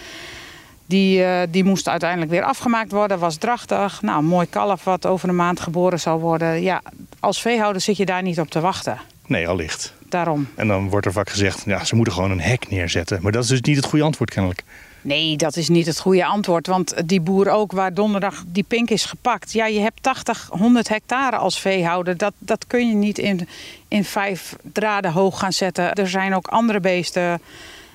Die, 0.87 1.25
eh, 1.25 1.41
die 1.51 1.65
moest 1.65 1.89
uiteindelijk 1.89 2.31
weer 2.31 2.43
afgemaakt 2.43 2.93
worden, 2.93 3.19
was 3.19 3.37
drachtig. 3.37 4.03
Nou, 4.03 4.19
een 4.19 4.25
mooi 4.25 4.47
kalf 4.49 4.85
wat 4.85 5.07
over 5.07 5.29
een 5.29 5.37
maand 5.37 5.61
geboren 5.61 6.01
zou 6.01 6.21
worden. 6.21 6.63
Ja, 6.63 6.83
als 7.21 7.41
veehouder 7.41 7.83
zit 7.83 7.97
je 7.97 8.07
daar 8.07 8.23
niet 8.23 8.41
op 8.41 8.51
te 8.51 8.61
wachten. 8.61 8.99
Nee, 9.27 9.49
allicht. 9.49 9.95
Daarom. 10.13 10.49
En 10.55 10.69
dan 10.69 10.89
wordt 10.89 11.07
er 11.07 11.13
vaak 11.13 11.31
gezegd, 11.31 11.63
ja, 11.67 11.85
ze 11.85 11.95
moeten 11.95 12.15
gewoon 12.15 12.31
een 12.31 12.41
hek 12.41 12.69
neerzetten. 12.69 13.19
Maar 13.23 13.33
dat 13.33 13.43
is 13.43 13.49
dus 13.49 13.61
niet 13.61 13.77
het 13.77 13.85
goede 13.85 14.05
antwoord 14.05 14.31
kennelijk. 14.31 14.63
Nee, 15.01 15.37
dat 15.37 15.57
is 15.57 15.69
niet 15.69 15.87
het 15.87 15.99
goede 15.99 16.25
antwoord. 16.25 16.67
Want 16.67 17.09
die 17.09 17.21
boer 17.21 17.49
ook 17.49 17.73
waar 17.73 17.95
donderdag 17.95 18.45
die 18.47 18.63
pink 18.63 18.91
is 18.91 19.05
gepakt. 19.05 19.53
Ja, 19.53 19.67
je 19.67 19.81
hebt 19.81 20.03
80, 20.03 20.49
100 20.51 20.89
hectare 20.89 21.37
als 21.37 21.61
veehouder. 21.61 22.17
Dat, 22.17 22.33
dat 22.39 22.67
kun 22.67 22.89
je 22.89 22.95
niet 22.95 23.19
in, 23.19 23.49
in 23.89 24.05
vijf 24.05 24.57
draden 24.73 25.13
hoog 25.13 25.39
gaan 25.39 25.53
zetten. 25.53 25.93
Er 25.93 26.09
zijn 26.09 26.35
ook 26.35 26.47
andere 26.47 26.81
beesten. 26.81 27.41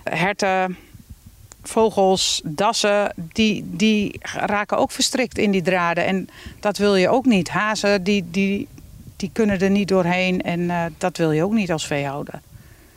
Herten, 0.04 0.78
vogels, 1.64 2.42
dassen. 2.44 3.14
Die, 3.16 3.66
die 3.72 4.20
raken 4.22 4.78
ook 4.78 4.92
verstrikt 4.92 5.38
in 5.38 5.52
die 5.52 5.62
draden. 5.62 6.06
En 6.06 6.30
dat 6.60 6.78
wil 6.78 6.96
je 6.96 7.10
ook 7.10 7.26
niet. 7.26 7.50
Hazen, 7.50 8.04
die, 8.04 8.26
die, 8.32 8.68
die 9.18 9.30
kunnen 9.34 9.60
er 9.60 9.70
niet 9.70 9.88
doorheen. 9.88 10.42
En 10.42 10.70
eh, 10.70 10.86
dat 10.98 11.18
wil 11.18 11.32
je 11.32 11.44
ook 11.44 11.54
niet 11.54 11.72
als 11.72 11.88
veehouder. 11.88 12.40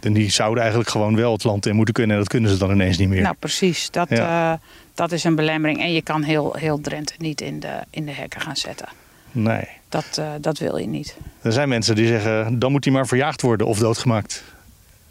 En 0.01 0.13
die 0.13 0.31
zouden 0.31 0.61
eigenlijk 0.61 0.91
gewoon 0.91 1.17
wel 1.17 1.33
het 1.33 1.45
land 1.45 1.67
in 1.67 1.77
moeten 1.77 1.95
kunnen. 1.95 2.13
En 2.17 2.23
dat 2.23 2.31
kunnen 2.31 2.51
ze 2.51 2.57
dan 2.57 2.71
ineens 2.71 2.99
niet 2.99 3.09
meer. 3.09 3.23
Nou, 3.23 3.35
precies. 3.39 3.91
Dat, 3.91 4.09
Ja. 4.09 4.53
eh, 4.53 4.59
dat 4.95 5.13
is 5.13 5.25
een 5.25 5.35
belemmering. 5.35 5.81
En 5.81 5.93
je 5.93 6.03
kan 6.03 6.23
heel, 6.23 6.55
heel 6.59 6.81
Drenthe 6.81 7.15
niet 7.19 7.41
in 7.41 7.61
de, 7.61 7.81
in 7.91 8.07
de 8.07 8.13
hekken 8.13 8.41
gaan 8.41 8.57
zetten. 8.57 8.89
Nee. 9.33 9.69
Dat, 9.89 10.19
eh, 10.19 10.29
dat 10.41 10.59
wil 10.59 10.77
je 10.77 10.87
niet. 10.87 11.17
Er 11.43 11.53
zijn 11.53 11.69
mensen 11.69 11.95
die 11.95 12.07
zeggen, 12.07 12.59
dan 12.59 12.73
moet 12.73 12.85
hij 12.85 12.93
maar 12.93 13.07
verjaagd 13.07 13.43
worden 13.43 13.67
of 13.67 13.79
doodgemaakt. 13.79 14.43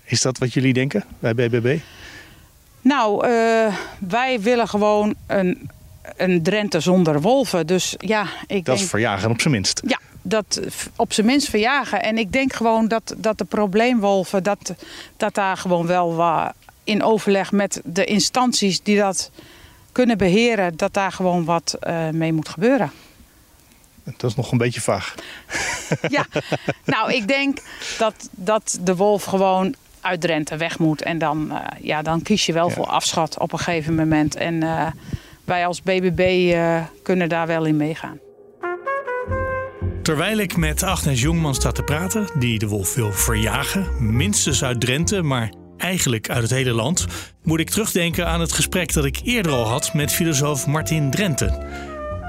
Is 0.04 0.22
dat 0.22 0.38
wat 0.38 0.54
jullie 0.54 0.74
denken 0.74 1.04
bij 1.20 1.36
BBB? 1.36 1.78
Nou, 2.82 3.28
wij 4.00 4.40
willen 4.42 4.68
gewoon 4.68 5.16
een, 5.28 5.70
een 6.18 6.44
Drenthe 6.44 6.80
zonder 6.80 7.22
wolven. 7.22 7.68
Dus 7.68 7.96
ja, 7.98 8.22
ik 8.48 8.48
Dat 8.48 8.66
denk... 8.66 8.78
is 8.80 8.84
verjagen 8.90 9.30
op 9.30 9.42
zijn 9.42 9.54
minst. 9.54 9.82
Ja, 9.88 10.00
dat 10.22 10.60
op 10.96 11.14
zijn 11.14 11.26
minst 11.26 11.50
verjagen. 11.50 12.04
En 12.04 12.18
ik 12.18 12.32
denk 12.32 12.54
gewoon 12.54 12.88
dat, 12.88 13.14
dat 13.18 13.38
de 13.38 13.46
probleemwolven, 13.46 14.44
dat, 14.44 14.74
dat 15.18 15.34
daar 15.34 15.58
gewoon 15.58 15.86
wel 15.88 16.16
wat 16.16 16.54
in 16.84 17.04
overleg 17.04 17.52
met 17.52 17.82
de 17.84 18.06
instanties 18.06 18.84
die 18.84 18.98
dat 18.98 19.32
kunnen 19.92 20.18
beheren, 20.18 20.78
dat 20.78 20.94
daar 20.94 21.12
gewoon 21.12 21.46
wat 21.46 21.78
eh, 21.80 22.10
mee 22.10 22.34
moet 22.34 22.50
gebeuren. 22.50 22.92
Dat 24.04 24.30
is 24.30 24.36
nog 24.36 24.52
een 24.52 24.58
beetje 24.58 24.82
vaag. 24.82 25.16
Ja, 26.10 26.26
nou, 26.86 27.14
ik 27.14 27.28
denk 27.28 27.58
dat, 27.98 28.30
dat 28.32 28.80
de 28.82 28.96
wolf 28.96 29.24
gewoon 29.24 29.76
uit 30.02 30.22
Drenthe 30.22 30.58
weg 30.58 30.80
moet. 30.80 31.02
En 31.02 31.18
dan, 31.18 31.52
eh, 31.52 31.66
ja, 31.82 32.02
dan 32.02 32.22
kies 32.22 32.46
je 32.46 32.54
wel 32.54 32.68
Ja. 32.68 32.74
voor 32.74 32.86
afschot 32.86 33.38
op 33.38 33.52
een 33.54 33.60
gegeven 33.60 33.96
moment. 33.96 34.36
En 34.36 34.64
eh, 34.64 34.88
wij 35.44 35.66
als 35.66 35.82
BBB 35.82 36.54
kunnen 37.04 37.30
daar 37.30 37.48
wel 37.48 37.66
in 37.66 37.78
meegaan. 37.78 38.20
Terwijl 40.10 40.38
ik 40.38 40.58
met 40.58 40.84
Agnes 40.84 41.22
Jongman 41.22 41.56
sta 41.56 41.72
te 41.72 41.84
praten, 41.84 42.30
die 42.40 42.60
de 42.60 42.68
wolf 42.68 42.96
wil 42.96 43.12
verjagen, 43.12 44.16
minstens 44.16 44.64
uit 44.64 44.82
Drenthe, 44.82 45.22
maar 45.22 45.54
eigenlijk 45.78 46.30
uit 46.30 46.42
het 46.42 46.52
hele 46.52 46.72
land, 46.72 47.06
moet 47.44 47.60
ik 47.60 47.70
terugdenken 47.70 48.28
aan 48.28 48.40
het 48.40 48.52
gesprek 48.52 48.94
dat 48.94 49.06
ik 49.06 49.20
eerder 49.24 49.52
al 49.52 49.68
had 49.68 49.94
met 49.94 50.14
filosoof 50.14 50.68
Martin 50.68 51.12
Drenthe. 51.12 51.66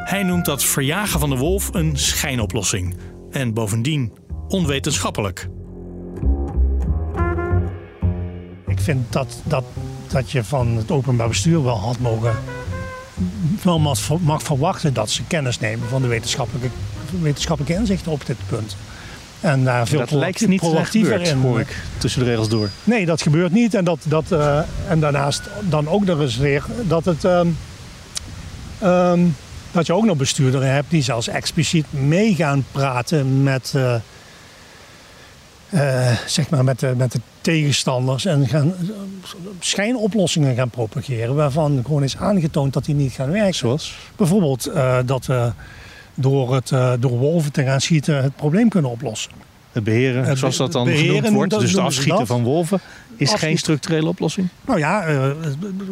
Hij 0.05 0.23
noemt 0.23 0.45
dat 0.45 0.65
verjagen 0.65 1.21
van 1.21 1.31
de 1.31 1.37
wolf 1.37 1.75
een 1.75 1.99
schijnoplossing 1.99 2.97
en 3.31 3.55
bovendien 3.55 4.13
onwetenschappelijk. 4.49 5.49
Ik 8.67 8.81
vind 8.81 9.13
dat, 9.13 9.43
dat 9.45 9.65
dat 10.09 10.31
je 10.31 10.45
van 10.45 10.69
het 10.69 10.91
openbaar 10.91 11.29
bestuur 11.29 11.63
wel 11.65 11.79
had 11.79 11.99
mogen 11.99 12.35
wel 13.63 13.79
mag 14.21 14.43
verwachten 14.43 14.95
dat 14.95 15.11
ze 15.11 15.25
kennis 15.25 15.59
nemen 15.59 15.89
van 15.89 16.03
de 16.03 16.09
wetenschappelijke, 16.09 16.69
wetenschappelijke 17.21 17.81
inzichten 17.81 18.13
op 18.13 18.27
dit 18.27 18.37
punt. 18.49 18.77
En 19.41 19.65
daar 19.65 19.87
veel 19.87 19.99
dat 19.99 20.11
lijkt 20.11 20.47
niet 20.47 20.61
proactiever 20.61 21.21
in. 21.21 21.39
hoor 21.39 21.61
ik 21.61 21.77
tussen 21.99 22.21
de 22.21 22.27
regels 22.31 22.49
door. 22.49 22.69
Nee, 22.85 23.07
dat 23.07 23.23
gebeurt 23.23 23.53
niet. 23.53 23.75
En, 23.75 23.85
dat, 23.85 23.99
dat, 24.05 24.25
uh, 24.33 24.61
en 24.89 25.01
daarnaast 25.01 25.43
dan 25.61 25.89
ook 25.89 26.05
nog 26.05 26.21
eens 26.21 26.37
weer 26.37 26.65
dat 26.89 27.05
het. 27.05 27.25
Um, 27.25 27.57
um, 28.83 29.35
dat 29.73 29.87
je 29.87 29.93
ook 29.93 30.05
nog 30.05 30.17
bestuurderen 30.17 30.73
hebt 30.73 30.91
die 30.91 31.03
zelfs 31.03 31.29
expliciet 31.29 31.87
mee 31.91 32.35
gaan 32.35 32.65
praten 32.73 33.43
met, 33.43 33.73
uh, 33.77 33.95
uh, 35.71 36.17
zeg 36.27 36.51
maar 36.51 36.65
met, 36.65 36.81
de, 36.81 36.95
met 36.97 37.13
de 37.13 37.21
tegenstanders 37.41 38.25
en 38.25 38.49
gaan 38.49 38.75
schijnoplossingen 39.59 40.55
gaan 40.55 40.71
propageren 40.71 41.35
waarvan 41.35 41.83
gewoon 41.85 42.03
is 42.03 42.17
aangetoond 42.17 42.73
dat 42.73 42.85
die 42.85 42.95
niet 42.95 43.13
gaan 43.13 43.31
werken. 43.31 43.55
Zoals? 43.55 43.97
Bijvoorbeeld 44.17 44.69
uh, 44.69 44.99
dat 45.05 45.27
we 45.27 45.53
door, 46.21 46.55
het, 46.55 46.69
door 47.01 47.19
wolven 47.19 47.53
te 47.53 47.63
gaan 47.63 47.81
schieten 47.81 48.23
het 48.23 48.37
probleem 48.37 48.69
kunnen 48.69 48.91
oplossen. 48.91 49.33
Het 49.73 49.85
beheren, 49.85 50.37
zoals 50.37 50.57
dat 50.57 50.73
dan 50.73 50.89
genoemd 50.89 51.29
wordt, 51.29 51.59
dus 51.59 51.71
het 51.71 51.81
afschieten 51.81 52.27
van 52.27 52.43
wolven, 52.43 52.81
is 53.17 53.35
geen 53.35 53.59
structurele 53.59 54.09
oplossing? 54.09 54.49
Nou 54.67 54.79
ja, 54.79 55.09
uh, 55.09 55.31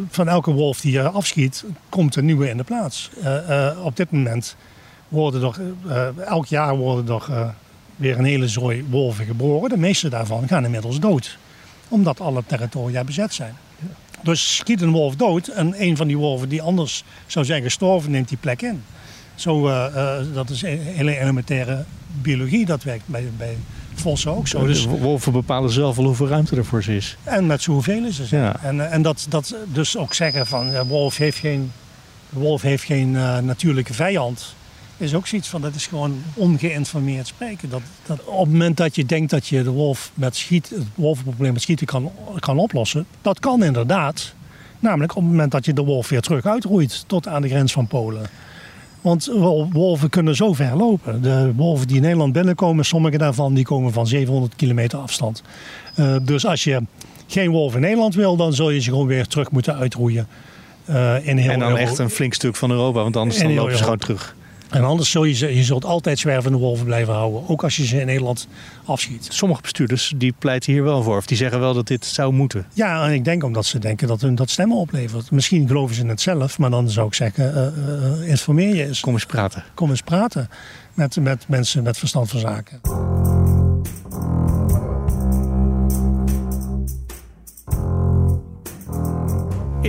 van 0.09 0.27
elke 0.27 0.51
wolf 0.51 0.81
die 0.81 0.91
je 0.91 1.09
afschiet, 1.09 1.63
komt 1.89 2.15
een 2.15 2.25
nieuwe 2.25 2.49
in 2.49 2.57
de 2.57 2.63
plaats. 2.63 3.09
Uh, 3.17 3.49
uh, 3.49 3.85
op 3.85 3.95
dit 3.95 4.11
moment 4.11 4.55
worden 5.07 5.53
er, 5.87 6.13
elk 6.25 6.45
jaar 6.45 6.77
worden 6.77 7.15
er 7.15 7.53
weer 7.95 8.17
een 8.17 8.25
hele 8.25 8.47
zooi 8.47 8.85
wolven 8.89 9.25
geboren. 9.25 9.69
De 9.69 9.77
meeste 9.77 10.09
daarvan 10.09 10.47
gaan 10.47 10.65
inmiddels 10.65 10.99
dood, 10.99 11.37
omdat 11.87 12.19
alle 12.19 12.43
territoria 12.45 13.03
bezet 13.03 13.33
zijn. 13.33 13.53
Dus 14.23 14.55
schiet 14.55 14.81
een 14.81 14.91
wolf 14.91 15.15
dood 15.15 15.47
en 15.47 15.81
een 15.81 15.97
van 15.97 16.07
die 16.07 16.17
wolven 16.17 16.49
die 16.49 16.61
anders 16.61 17.03
zou 17.27 17.45
zijn 17.45 17.63
gestorven, 17.63 18.11
neemt 18.11 18.29
die 18.29 18.37
plek 18.37 18.61
in. 18.61 18.83
Zo, 19.39 19.61
dat 20.33 20.49
is 20.49 20.61
hele 20.61 21.19
elementaire 21.19 21.85
biologie, 22.21 22.65
dat 22.65 22.83
werkt 22.83 23.03
bij, 23.05 23.29
bij 23.37 23.57
vossen 23.99 24.35
ook 24.35 24.47
zo. 24.47 24.65
Dus, 24.65 24.85
wolven 24.85 25.31
bepalen 25.31 25.71
zelf 25.71 25.95
wel 25.95 26.05
hoeveel 26.05 26.27
ruimte 26.27 26.55
er 26.55 26.65
voor 26.65 26.83
ze 26.83 26.95
is. 26.95 27.17
En 27.23 27.45
met 27.45 27.61
zoveel 27.61 28.05
is 28.05 28.15
ze. 28.15 28.35
Ja. 28.35 28.55
En, 28.61 28.81
eh, 28.81 28.93
en 28.93 29.01
dat, 29.01 29.25
dat 29.29 29.55
dus 29.65 29.97
ook 29.97 30.13
zeggen 30.13 30.47
van 30.47 30.69
de 30.69 30.85
wolf 30.85 31.17
heeft 31.17 31.37
geen, 31.37 31.71
wolf 32.29 32.61
heeft 32.61 32.83
geen 32.83 33.13
uh, 33.13 33.37
natuurlijke 33.37 33.93
vijand. 33.93 34.55
Is 34.97 35.13
ook 35.13 35.27
zoiets 35.27 35.47
van 35.47 35.61
dat 35.61 35.75
is 35.75 35.87
gewoon 35.87 36.23
ongeïnformeerd 36.33 37.27
spreken. 37.27 37.69
Dat, 37.69 37.81
dat 38.05 38.23
op 38.23 38.39
het 38.39 38.51
moment 38.51 38.77
dat 38.77 38.95
je 38.95 39.05
denkt 39.05 39.31
dat 39.31 39.47
je 39.47 39.63
de 39.63 39.69
wolf 39.69 40.11
met 40.13 40.35
schiet, 40.35 40.69
het 40.69 40.87
wolvenprobleem 40.95 41.53
met 41.53 41.61
schieten 41.61 41.85
kan, 41.85 42.11
kan 42.39 42.57
oplossen, 42.57 43.05
dat 43.21 43.39
kan 43.39 43.63
inderdaad. 43.63 44.33
Namelijk 44.79 45.15
op 45.15 45.21
het 45.21 45.31
moment 45.31 45.51
dat 45.51 45.65
je 45.65 45.73
de 45.73 45.83
wolf 45.83 46.09
weer 46.09 46.21
terug 46.21 46.45
uitroeit 46.45 47.03
tot 47.07 47.27
aan 47.27 47.41
de 47.41 47.49
grens 47.49 47.71
van 47.71 47.87
Polen. 47.87 48.29
Want 49.01 49.29
wolven 49.71 50.09
kunnen 50.09 50.35
zo 50.35 50.53
ver 50.53 50.75
lopen. 50.75 51.21
De 51.21 51.53
wolven 51.55 51.87
die 51.87 51.95
in 51.95 52.01
Nederland 52.01 52.33
binnenkomen, 52.33 52.85
sommige 52.85 53.17
daarvan 53.17 53.53
die 53.53 53.65
komen 53.65 53.93
van 53.93 54.07
700 54.07 54.55
kilometer 54.55 54.99
afstand. 54.99 55.43
Uh, 55.99 56.15
dus 56.21 56.45
als 56.45 56.63
je 56.63 56.81
geen 57.27 57.49
wolf 57.49 57.75
in 57.75 57.81
Nederland 57.81 58.15
wil, 58.15 58.35
dan 58.35 58.53
zul 58.53 58.69
je 58.69 58.81
ze 58.81 58.89
gewoon 58.89 59.07
weer 59.07 59.27
terug 59.27 59.51
moeten 59.51 59.75
uitroeien. 59.75 60.27
Uh, 60.89 61.27
in 61.27 61.37
heel 61.37 61.51
en 61.51 61.59
dan 61.59 61.77
echt 61.77 61.97
een 61.97 62.09
flink 62.09 62.33
stuk 62.33 62.55
van 62.55 62.71
Europa, 62.71 63.01
want 63.01 63.17
anders 63.17 63.41
dan 63.41 63.53
lopen 63.53 63.77
ze 63.77 63.83
gewoon 63.83 63.97
terug. 63.97 64.35
En 64.69 64.83
anders 64.83 65.11
zul 65.11 65.23
je, 65.23 65.55
je 65.55 65.63
zult 65.63 65.85
altijd 65.85 66.19
zwervende 66.19 66.57
wolven 66.57 66.85
blijven 66.85 67.13
houden. 67.13 67.49
Ook 67.49 67.63
als 67.63 67.75
je 67.75 67.85
ze 67.85 67.99
in 67.99 68.05
Nederland 68.05 68.47
afschiet. 68.85 69.27
Sommige 69.29 69.61
bestuurders 69.61 70.13
die 70.15 70.33
pleiten 70.39 70.73
hier 70.73 70.83
wel 70.83 71.03
voor. 71.03 71.17
Of 71.17 71.25
die 71.25 71.37
zeggen 71.37 71.59
wel 71.59 71.73
dat 71.73 71.87
dit 71.87 72.05
zou 72.05 72.33
moeten. 72.33 72.65
Ja, 72.73 73.05
en 73.05 73.13
ik 73.13 73.23
denk 73.23 73.43
omdat 73.43 73.65
ze 73.65 73.79
denken 73.79 74.07
dat 74.07 74.21
hun 74.21 74.35
dat 74.35 74.49
stemmen 74.49 74.77
oplevert. 74.77 75.31
Misschien 75.31 75.67
geloven 75.67 75.95
ze 75.95 76.05
het 76.05 76.21
zelf. 76.21 76.57
Maar 76.57 76.69
dan 76.69 76.89
zou 76.89 77.07
ik 77.07 77.13
zeggen, 77.13 77.73
uh, 77.77 78.21
uh, 78.21 78.29
informeer 78.29 78.75
je 78.75 78.85
eens. 78.85 78.99
Kom 78.99 79.13
eens 79.13 79.25
praten. 79.25 79.63
Kom 79.73 79.89
eens 79.89 80.01
praten 80.01 80.49
met, 80.93 81.15
met 81.15 81.47
mensen 81.47 81.83
met 81.83 81.97
verstand 81.97 82.29
van 82.29 82.39
zaken. 82.39 82.79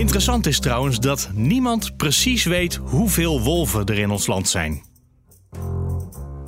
Interessant 0.01 0.47
is 0.47 0.59
trouwens 0.59 0.99
dat 0.99 1.29
niemand 1.33 1.97
precies 1.97 2.43
weet 2.43 2.75
hoeveel 2.83 3.41
wolven 3.41 3.85
er 3.85 3.97
in 3.97 4.09
ons 4.09 4.27
land 4.27 4.49
zijn. 4.49 4.83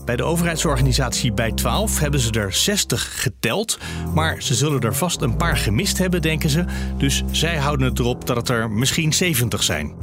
Bij 0.06 0.16
de 0.16 0.24
overheidsorganisatie 0.24 1.34
bij 1.34 1.52
12 1.52 2.00
hebben 2.00 2.20
ze 2.20 2.32
er 2.32 2.54
60 2.54 3.22
geteld, 3.22 3.78
maar 4.14 4.42
ze 4.42 4.54
zullen 4.54 4.82
er 4.82 4.96
vast 4.96 5.22
een 5.22 5.36
paar 5.36 5.58
gemist 5.58 5.98
hebben, 5.98 6.22
denken 6.22 6.50
ze. 6.50 6.66
Dus 6.98 7.24
zij 7.32 7.58
houden 7.58 7.88
het 7.88 8.00
erop 8.00 8.28
dat 8.28 8.36
het 8.38 8.50
er 8.50 8.72
misschien 8.72 9.14
70 9.14 9.64
zijn. 9.64 9.94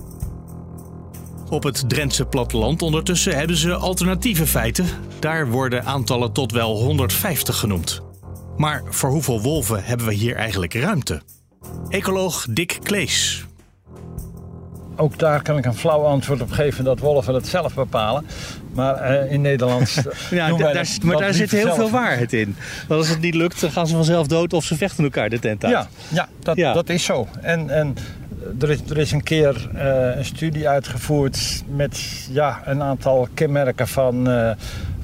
Op 1.49 1.63
het 1.63 1.85
Drentse 1.89 2.25
platteland 2.25 2.83
ondertussen 2.83 3.37
hebben 3.37 3.57
ze 3.57 3.75
alternatieve 3.75 4.47
feiten. 4.47 4.87
Daar 5.19 5.49
worden 5.49 5.85
aantallen 5.85 6.33
tot 6.33 6.53
wel 6.53 6.77
150 6.77 7.57
genoemd. 7.57 8.03
Maar 8.57 8.83
voor 8.89 9.11
hoeveel 9.11 9.43
wolven 9.43 9.85
hebben 9.85 10.07
we 10.07 10.15
hier 10.15 10.37
eigenlijk 10.37 10.75
ruimte? 10.75 11.23
Ecoloog 11.89 12.47
Dick 12.51 12.79
Klees. 12.83 13.45
Ook 14.97 15.19
daar 15.19 15.43
kan 15.43 15.59
ik 15.59 15.65
een 15.65 15.75
flauw 15.75 16.03
antwoord 16.05 16.41
op 16.41 16.51
geven 16.51 16.85
dat 16.85 16.99
wolven 16.99 17.35
het 17.35 17.49
zelf 17.49 17.75
bepalen. 17.75 18.27
Maar 18.73 19.25
uh, 19.25 19.33
in 19.33 19.41
Nederland. 19.41 19.95
ja, 20.31 20.57
daar, 20.57 20.89
maar 21.03 21.17
daar 21.17 21.35
zit 21.35 21.51
heel 21.51 21.75
veel 21.75 21.91
waarheid 21.91 22.33
in. 22.33 22.57
Want 22.89 23.01
als 23.01 23.09
het 23.09 23.21
niet 23.21 23.35
lukt, 23.35 23.61
dan 23.61 23.71
gaan 23.71 23.87
ze 23.87 23.95
vanzelf 23.95 24.27
dood 24.27 24.53
of 24.53 24.65
ze 24.65 24.77
vechten 24.77 25.05
elkaar 25.05 25.29
de 25.29 25.39
tent 25.39 25.65
uit. 25.65 25.73
Ja, 25.73 25.89
ja, 26.09 26.29
dat, 26.41 26.57
ja. 26.57 26.73
dat 26.73 26.89
is 26.89 27.05
zo. 27.05 27.29
En, 27.41 27.71
en 27.71 27.97
er, 28.61 28.71
is, 28.71 28.79
er 28.89 28.99
is 28.99 29.13
een 29.13 29.23
keer 29.23 29.71
uh, 29.75 30.17
een 30.17 30.25
studie 30.25 30.69
uitgevoerd 30.69 31.63
met 31.67 32.27
ja, 32.31 32.63
een 32.65 32.83
aantal 32.83 33.29
kenmerken 33.35 33.89
van. 33.89 34.29
Uh, 34.29 34.51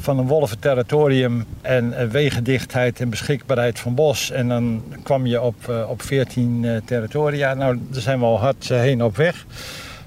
van 0.07 0.19
een 0.19 0.27
wolventerritorium 0.27 1.45
en 1.63 2.11
wegendichtheid 2.11 3.01
en 3.01 3.11
beschikbaarheid 3.11 3.79
van 3.79 3.95
bos. 3.95 4.31
En 4.31 4.49
dan 4.49 4.83
kwam 5.03 5.27
je 5.27 5.41
op, 5.41 5.55
uh, 5.71 5.91
op 5.91 6.03
14 6.03 6.63
uh, 6.63 6.77
territoria. 6.85 7.55
Nou, 7.55 7.79
daar 7.91 8.01
zijn 8.01 8.19
we 8.19 8.25
al 8.25 8.39
hard 8.39 8.69
heen 8.69 9.03
op 9.03 9.17
weg. 9.17 9.47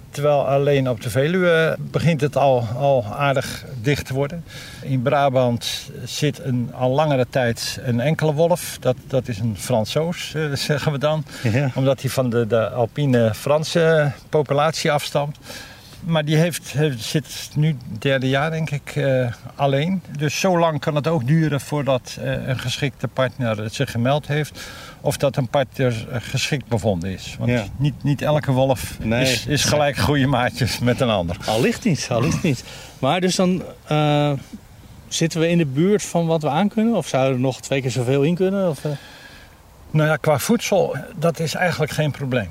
Terwijl 0.09 0.47
alleen 0.47 0.89
op 0.89 1.01
de 1.01 1.09
Veluwe 1.09 1.77
begint 1.79 2.21
het 2.21 2.37
al, 2.37 2.67
al 2.77 3.05
aardig 3.05 3.65
dicht 3.81 4.05
te 4.05 4.13
worden. 4.13 4.43
In 4.81 5.01
Brabant 5.01 5.91
zit 6.05 6.39
een, 6.43 6.71
al 6.73 6.89
langere 6.89 7.27
tijd 7.29 7.79
een 7.83 7.99
enkele 7.99 8.33
wolf. 8.33 8.77
Dat, 8.79 8.95
dat 9.07 9.27
is 9.27 9.39
een 9.39 9.55
Fransoos, 9.57 10.35
zeggen 10.53 10.91
we 10.91 10.97
dan. 10.97 11.23
Ja. 11.43 11.71
Omdat 11.75 12.01
hij 12.01 12.09
van 12.09 12.29
de, 12.29 12.47
de 12.47 12.69
alpine 12.69 13.33
Franse 13.33 14.11
populatie 14.29 14.91
afstamt. 14.91 15.37
Maar 15.99 16.25
die 16.25 16.35
heeft, 16.35 16.75
zit 16.97 17.49
nu 17.55 17.67
het 17.67 18.01
derde 18.01 18.29
jaar, 18.29 18.51
denk 18.51 18.69
ik, 18.69 18.95
uh, 18.95 19.31
alleen. 19.55 20.01
Dus 20.17 20.39
zo 20.39 20.59
lang 20.59 20.79
kan 20.79 20.95
het 20.95 21.07
ook 21.07 21.27
duren 21.27 21.61
voordat 21.61 22.17
uh, 22.19 22.47
een 22.47 22.59
geschikte 22.59 23.07
partner 23.07 23.69
zich 23.71 23.91
gemeld 23.91 24.27
heeft. 24.27 24.59
Of 25.01 25.17
dat 25.17 25.35
een 25.35 25.47
partner 25.47 26.07
geschikt 26.11 26.67
bevonden 26.67 27.09
is. 27.09 27.35
Want 27.39 27.51
ja. 27.51 27.65
niet, 27.77 28.03
niet 28.03 28.21
elke 28.21 28.51
wolf 28.51 28.97
nee. 28.99 29.21
is, 29.21 29.45
is, 29.45 29.63
gelijk 29.63 29.97
goede 29.97 30.27
maatjes 30.27 30.79
met 30.79 31.01
een 31.01 31.09
ander. 31.09 31.37
Al 31.45 31.61
ligt 31.61 31.83
niet, 31.83 32.07
al 32.09 32.21
ligt 32.21 32.43
niet. 32.43 32.63
Maar 32.99 33.21
dus 33.21 33.35
dan 33.35 33.63
uh, 33.91 34.31
zitten 35.07 35.39
we 35.39 35.49
in 35.49 35.57
de 35.57 35.65
buurt 35.65 36.03
van 36.03 36.25
wat 36.25 36.41
we 36.41 36.49
aankunnen? 36.49 36.95
Of 36.95 37.07
zouden 37.07 37.33
er 37.33 37.39
nog 37.39 37.61
twee 37.61 37.81
keer 37.81 37.91
zoveel 37.91 38.21
in 38.21 38.35
kunnen? 38.35 38.69
Of, 38.69 38.83
Nou 39.91 40.07
ja, 40.07 40.15
qua 40.15 40.39
voedsel, 40.39 40.95
dat 41.15 41.39
is 41.39 41.53
eigenlijk 41.53 41.91
geen 41.91 42.11
probleem. 42.11 42.49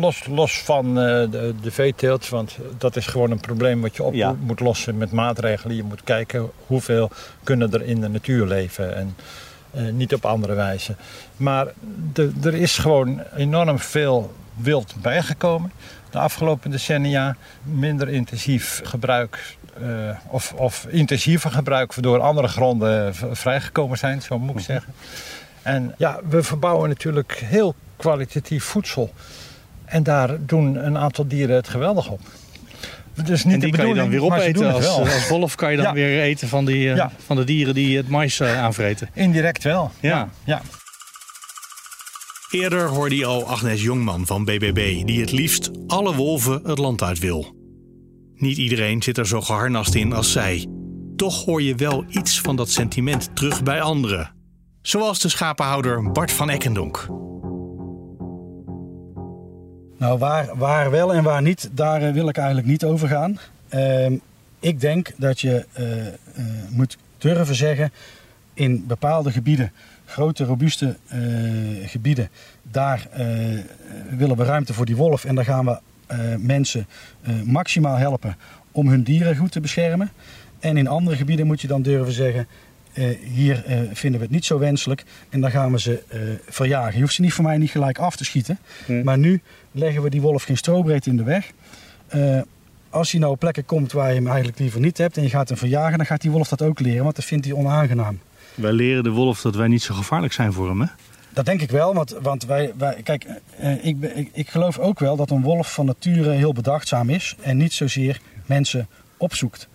Los, 0.00 0.26
los 0.26 0.62
van 0.62 0.86
uh, 0.88 0.94
de, 0.94 1.54
de 1.62 1.70
veeteelt, 1.70 2.28
want 2.28 2.56
dat 2.78 2.96
is 2.96 3.06
gewoon 3.06 3.30
een 3.30 3.40
probleem 3.40 3.80
wat 3.80 3.96
je 3.96 4.02
op 4.02 4.14
ja. 4.14 4.34
moet 4.40 4.60
lossen 4.60 4.98
met 4.98 5.12
maatregelen. 5.12 5.76
Je 5.76 5.82
moet 5.82 6.04
kijken 6.04 6.50
hoeveel 6.66 7.10
kunnen 7.42 7.72
er 7.72 7.82
in 7.82 8.00
de 8.00 8.08
natuur 8.08 8.46
leven 8.46 8.96
en 8.96 9.16
uh, 9.74 9.92
niet 9.92 10.14
op 10.14 10.24
andere 10.24 10.54
wijze. 10.54 10.94
Maar 11.36 11.66
de, 12.12 12.32
er 12.42 12.54
is 12.54 12.78
gewoon 12.78 13.22
enorm 13.36 13.78
veel 13.78 14.32
wild 14.54 14.94
bijgekomen 15.02 15.72
de 16.10 16.18
afgelopen 16.18 16.70
decennia. 16.70 17.36
Minder 17.62 18.08
intensief 18.08 18.80
gebruik 18.84 19.56
uh, 19.82 20.16
of, 20.26 20.52
of 20.52 20.86
intensiever 20.88 21.50
gebruik 21.50 21.94
waardoor 21.94 22.20
andere 22.20 22.48
gronden 22.48 23.14
vrijgekomen 23.14 23.98
zijn, 23.98 24.22
zo 24.22 24.38
moet 24.38 24.56
ik 24.56 24.64
zeggen. 24.64 24.92
En 25.62 25.94
ja, 25.98 26.20
we 26.28 26.42
verbouwen 26.42 26.88
natuurlijk 26.88 27.42
heel 27.44 27.74
kwalitatief 27.98 28.64
voedsel. 28.64 29.12
En 29.84 30.02
daar 30.02 30.46
doen 30.46 30.86
een 30.86 30.98
aantal 30.98 31.26
dieren 31.26 31.56
het 31.56 31.68
geweldig 31.68 32.10
op. 32.10 32.20
Dus 33.24 33.44
niet 33.44 33.54
en 33.54 33.60
die 33.60 33.72
kan 33.72 33.88
je 33.88 33.94
dan 33.94 34.08
weer 34.08 34.22
opeten. 34.22 34.72
Als, 34.72 34.86
als 34.86 35.28
wolf 35.28 35.54
kan 35.54 35.70
je 35.70 35.76
dan 35.76 35.86
ja. 35.86 35.92
weer 35.92 36.22
eten 36.22 36.48
van, 36.48 36.64
die, 36.64 36.78
ja. 36.78 37.12
van 37.24 37.36
de 37.36 37.44
dieren 37.44 37.74
die 37.74 37.96
het 37.96 38.08
mais 38.08 38.40
uh, 38.40 38.62
aanvreten. 38.62 39.08
Indirect 39.14 39.62
wel. 39.62 39.90
Ja. 40.00 40.28
ja. 40.44 40.62
Eerder 42.50 42.88
hoorde 42.88 43.16
je 43.16 43.24
al 43.24 43.48
Agnes 43.48 43.82
Jongman 43.82 44.26
van 44.26 44.44
BBB, 44.44 45.04
die 45.04 45.20
het 45.20 45.32
liefst 45.32 45.70
alle 45.86 46.14
wolven 46.14 46.60
het 46.64 46.78
land 46.78 47.02
uit 47.02 47.18
wil. 47.18 47.56
Niet 48.34 48.56
iedereen 48.56 49.02
zit 49.02 49.18
er 49.18 49.26
zo 49.26 49.40
geharnast 49.40 49.94
in 49.94 50.12
als 50.12 50.32
zij. 50.32 50.66
Toch 51.16 51.44
hoor 51.44 51.62
je 51.62 51.74
wel 51.74 52.04
iets 52.08 52.40
van 52.40 52.56
dat 52.56 52.70
sentiment 52.70 53.36
terug 53.36 53.62
bij 53.62 53.80
anderen. 53.80 54.34
Zoals 54.82 55.20
de 55.20 55.28
schapenhouder 55.28 56.12
Bart 56.12 56.32
van 56.32 56.50
Ekkendonk. 56.50 57.08
Nou, 59.98 60.18
waar, 60.18 60.56
waar 60.56 60.90
wel 60.90 61.14
en 61.14 61.22
waar 61.22 61.42
niet, 61.42 61.70
daar 61.72 62.02
eh, 62.02 62.12
wil 62.12 62.28
ik 62.28 62.36
eigenlijk 62.36 62.66
niet 62.66 62.84
over 62.84 63.08
gaan. 63.08 63.38
Ehm, 63.68 64.16
ik 64.60 64.80
denk 64.80 65.12
dat 65.16 65.40
je 65.40 65.66
eh, 65.72 66.06
eh, 66.06 66.14
moet 66.70 66.96
durven 67.18 67.54
zeggen 67.54 67.92
in 68.54 68.86
bepaalde 68.86 69.32
gebieden, 69.32 69.72
grote, 70.04 70.44
robuuste 70.44 70.96
gebieden, 71.84 72.30
daar 72.62 73.08
willen 74.10 74.36
we 74.36 74.44
ruimte 74.44 74.74
voor 74.74 74.86
die 74.86 74.96
wolf 74.96 75.24
en 75.24 75.34
daar 75.34 75.44
gaan 75.44 75.64
we 75.64 75.78
mensen 76.38 76.86
maximaal 77.44 77.96
helpen 77.96 78.36
om 78.72 78.88
hun 78.88 79.02
dieren 79.02 79.36
goed 79.36 79.52
te 79.52 79.60
beschermen. 79.60 80.10
En 80.58 80.76
in 80.76 80.88
andere 80.88 81.16
gebieden 81.16 81.46
moet 81.46 81.60
je 81.60 81.66
dan 81.66 81.82
durven 81.82 82.12
zeggen, 82.12 82.46
hier 83.32 83.64
vinden 83.92 84.20
we 84.20 84.26
het 84.26 84.34
niet 84.34 84.44
zo 84.44 84.58
wenselijk 84.58 85.04
en 85.28 85.40
dan 85.40 85.50
gaan 85.50 85.72
we 85.72 85.80
ze 85.80 86.02
verjagen. 86.48 86.94
Je 86.94 87.00
hoeft 87.00 87.14
ze 87.14 87.20
niet 87.20 87.32
voor 87.32 87.44
mij 87.44 87.58
niet 87.58 87.70
gelijk 87.70 87.98
af 87.98 88.16
te 88.16 88.24
schieten, 88.24 88.58
hm. 88.86 89.02
maar 89.02 89.18
nu 89.18 89.40
leggen 89.72 90.02
we 90.02 90.10
die 90.10 90.20
wolf 90.20 90.42
geen 90.42 90.56
strobreedte 90.56 91.10
in 91.10 91.16
de 91.16 91.22
weg. 91.22 91.50
Als 92.90 93.10
hij 93.10 93.20
nou 93.20 93.32
op 93.32 93.38
plekken 93.38 93.64
komt 93.64 93.92
waar 93.92 94.08
je 94.08 94.14
hem 94.14 94.26
eigenlijk 94.26 94.58
liever 94.58 94.80
niet 94.80 94.98
hebt 94.98 95.16
en 95.16 95.22
je 95.22 95.28
gaat 95.28 95.48
hem 95.48 95.58
verjagen, 95.58 95.96
dan 95.96 96.06
gaat 96.06 96.20
die 96.20 96.30
wolf 96.30 96.48
dat 96.48 96.62
ook 96.62 96.80
leren, 96.80 97.02
want 97.02 97.16
dat 97.16 97.24
vindt 97.24 97.44
hij 97.44 97.54
onaangenaam. 97.54 98.18
Wij 98.54 98.72
leren 98.72 99.04
de 99.04 99.10
wolf 99.10 99.40
dat 99.40 99.54
wij 99.54 99.68
niet 99.68 99.82
zo 99.82 99.94
gevaarlijk 99.94 100.32
zijn 100.32 100.52
voor 100.52 100.68
hem, 100.68 100.80
hè? 100.80 100.86
Dat 101.30 101.46
denk 101.46 101.60
ik 101.60 101.70
wel, 101.70 101.94
want, 101.94 102.16
want 102.22 102.44
wij, 102.44 102.72
wij, 102.76 103.00
kijk, 103.02 103.26
eh, 103.58 103.84
ik, 103.84 104.02
ik, 104.14 104.30
ik 104.32 104.48
geloof 104.48 104.78
ook 104.78 104.98
wel 104.98 105.16
dat 105.16 105.30
een 105.30 105.42
wolf 105.42 105.72
van 105.72 105.86
nature 105.86 106.30
heel 106.30 106.52
bedachtzaam 106.52 107.10
is 107.10 107.36
en 107.40 107.56
niet 107.56 107.72
zozeer 107.72 108.20
mensen 108.46 108.88
opzoekt. 109.16 109.68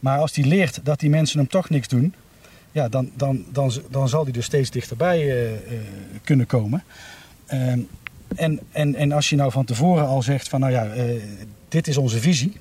Maar 0.00 0.18
als 0.18 0.34
hij 0.34 0.44
leert 0.44 0.80
dat 0.84 1.00
die 1.00 1.10
mensen 1.10 1.38
hem 1.38 1.48
toch 1.48 1.68
niks 1.68 1.88
doen, 1.88 2.14
ja, 2.72 2.88
dan, 2.88 3.10
dan, 3.16 3.44
dan, 3.52 3.72
dan 3.90 4.08
zal 4.08 4.22
hij 4.22 4.32
dus 4.32 4.44
steeds 4.44 4.70
dichterbij 4.70 5.22
uh, 5.22 5.52
uh, 5.52 5.58
kunnen 6.24 6.46
komen. 6.46 6.84
Ehm, 7.46 7.80
en, 8.36 8.60
en, 8.72 8.94
en 8.94 9.12
als 9.12 9.28
je 9.28 9.36
nou 9.36 9.50
van 9.50 9.64
tevoren 9.64 10.06
al 10.06 10.22
zegt 10.22 10.48
van 10.48 10.60
nou 10.60 10.72
ja, 10.72 10.94
uh, 10.94 11.22
dit 11.68 11.88
is 11.88 11.96
onze 11.96 12.20
visie 12.20 12.56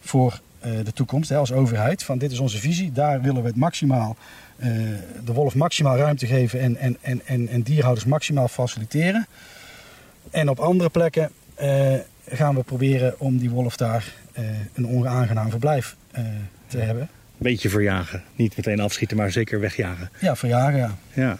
voor 0.00 0.40
de 0.84 0.92
toekomst 0.92 1.28
hè, 1.28 1.36
als 1.36 1.52
overheid. 1.52 2.02
Van 2.02 2.18
dit 2.18 2.32
is 2.32 2.38
onze 2.38 2.58
visie, 2.58 2.92
daar 2.92 3.20
willen 3.20 3.42
we 3.42 3.48
het 3.48 3.56
maximaal, 3.56 4.16
de 5.24 5.32
wolf 5.32 5.54
maximaal 5.54 5.96
ruimte 5.96 6.26
geven 6.26 6.60
en, 6.60 6.76
en, 6.76 6.96
en, 7.00 7.20
en, 7.24 7.48
en 7.48 7.62
dierhouders 7.62 8.06
maximaal 8.06 8.48
faciliteren. 8.48 9.26
En 10.30 10.48
op 10.48 10.58
andere 10.58 10.90
plekken 10.90 11.30
gaan 12.28 12.54
we 12.54 12.62
proberen 12.62 13.20
om 13.20 13.38
die 13.38 13.50
wolf 13.50 13.76
daar 13.76 14.14
een 14.74 14.88
onaangenaam 14.88 15.50
verblijf 15.50 15.96
te 16.66 16.78
hebben. 16.78 17.08
Beetje 17.40 17.68
verjagen. 17.68 18.22
Niet 18.36 18.56
meteen 18.56 18.80
afschieten, 18.80 19.16
maar 19.16 19.32
zeker 19.32 19.60
wegjagen. 19.60 20.10
Ja, 20.20 20.36
verjagen, 20.36 20.78
ja. 20.78 20.98
ja. 21.14 21.38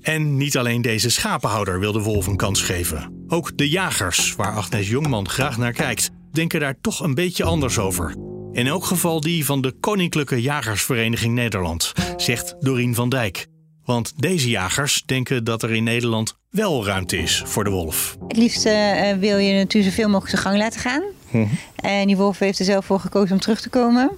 En 0.00 0.36
niet 0.36 0.56
alleen 0.56 0.82
deze 0.82 1.10
schapenhouder 1.10 1.80
wil 1.80 1.92
de 1.92 2.00
wolf 2.00 2.26
een 2.26 2.36
kans 2.36 2.62
geven. 2.62 3.24
Ook 3.28 3.56
de 3.56 3.68
jagers, 3.68 4.34
waar 4.34 4.52
Agnes 4.52 4.88
Jongman 4.88 5.28
graag 5.28 5.58
naar 5.58 5.72
kijkt, 5.72 6.10
denken 6.32 6.60
daar 6.60 6.80
toch 6.80 7.00
een 7.00 7.14
beetje 7.14 7.44
anders 7.44 7.78
over. 7.78 8.14
In 8.52 8.66
elk 8.66 8.84
geval 8.84 9.20
die 9.20 9.44
van 9.44 9.60
de 9.60 9.72
Koninklijke 9.80 10.42
Jagersvereniging 10.42 11.34
Nederland, 11.34 11.92
zegt 12.16 12.54
Dorien 12.60 12.94
van 12.94 13.08
Dijk. 13.08 13.46
Want 13.84 14.12
deze 14.16 14.48
jagers 14.48 15.02
denken 15.06 15.44
dat 15.44 15.62
er 15.62 15.72
in 15.72 15.84
Nederland 15.84 16.34
wel 16.50 16.86
ruimte 16.86 17.16
is 17.16 17.42
voor 17.44 17.64
de 17.64 17.70
wolf. 17.70 18.16
Het 18.28 18.36
liefst 18.36 18.66
uh, 18.66 19.12
wil 19.12 19.38
je 19.38 19.54
natuurlijk 19.54 19.94
zoveel 19.94 20.08
mogelijk 20.08 20.30
zijn 20.30 20.42
gang 20.42 20.56
laten 20.58 20.80
gaan. 20.80 21.02
Mhm. 21.40 21.54
En 21.76 22.06
die 22.06 22.16
wolf 22.16 22.38
heeft 22.38 22.58
er 22.58 22.64
zelf 22.64 22.84
voor 22.84 23.00
gekozen 23.00 23.34
om 23.34 23.40
terug 23.40 23.60
te 23.60 23.68
komen. 23.68 24.10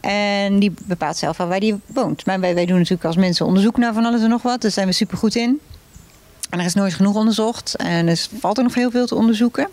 En 0.00 0.58
die 0.58 0.72
bepaalt 0.84 1.16
zelf 1.16 1.36
wel 1.36 1.48
waar 1.48 1.60
die 1.60 1.74
woont. 1.86 2.26
Maar 2.26 2.40
wij, 2.40 2.54
wij 2.54 2.66
doen 2.66 2.76
natuurlijk 2.76 3.04
als 3.04 3.16
mensen 3.16 3.46
onderzoek 3.46 3.76
naar 3.76 3.94
van 3.94 4.04
alles 4.04 4.22
en 4.22 4.28
nog 4.28 4.42
wat. 4.42 4.60
Daar 4.60 4.70
zijn 4.70 4.86
we 4.86 4.92
super 4.92 5.18
goed 5.18 5.34
in. 5.34 5.60
En 6.50 6.58
er 6.58 6.64
is 6.64 6.74
nooit 6.74 6.94
genoeg 6.94 7.14
onderzocht. 7.14 7.76
En 7.76 8.08
er 8.08 8.26
valt 8.38 8.56
er 8.56 8.62
nog 8.62 8.74
heel 8.74 8.90
veel 8.90 9.06
te 9.06 9.14
onderzoeken. 9.14 9.68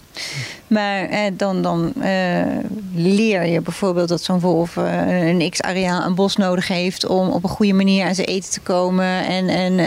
Maar 0.68 1.04
eh, 1.04 1.20
dan, 1.34 1.62
dan 1.62 1.94
eh, 2.02 2.46
leer 2.94 3.46
je 3.46 3.62
bijvoorbeeld 3.62 4.10
dat 4.10 4.24
zo'n 4.24 4.40
wolf 4.40 4.78
eh, 4.78 5.28
een 5.28 5.50
x-areaal 5.50 6.02
aan 6.02 6.16
bos 6.16 6.36
nodig 6.36 6.68
heeft... 6.68 7.06
om 7.06 7.30
op 7.30 7.44
een 7.44 7.50
goede 7.50 7.74
manier 7.74 8.06
aan 8.06 8.16
zijn 8.16 8.28
eten 8.28 8.52
te 8.52 8.60
komen 8.60 9.26
en, 9.26 9.48
en 9.50 9.80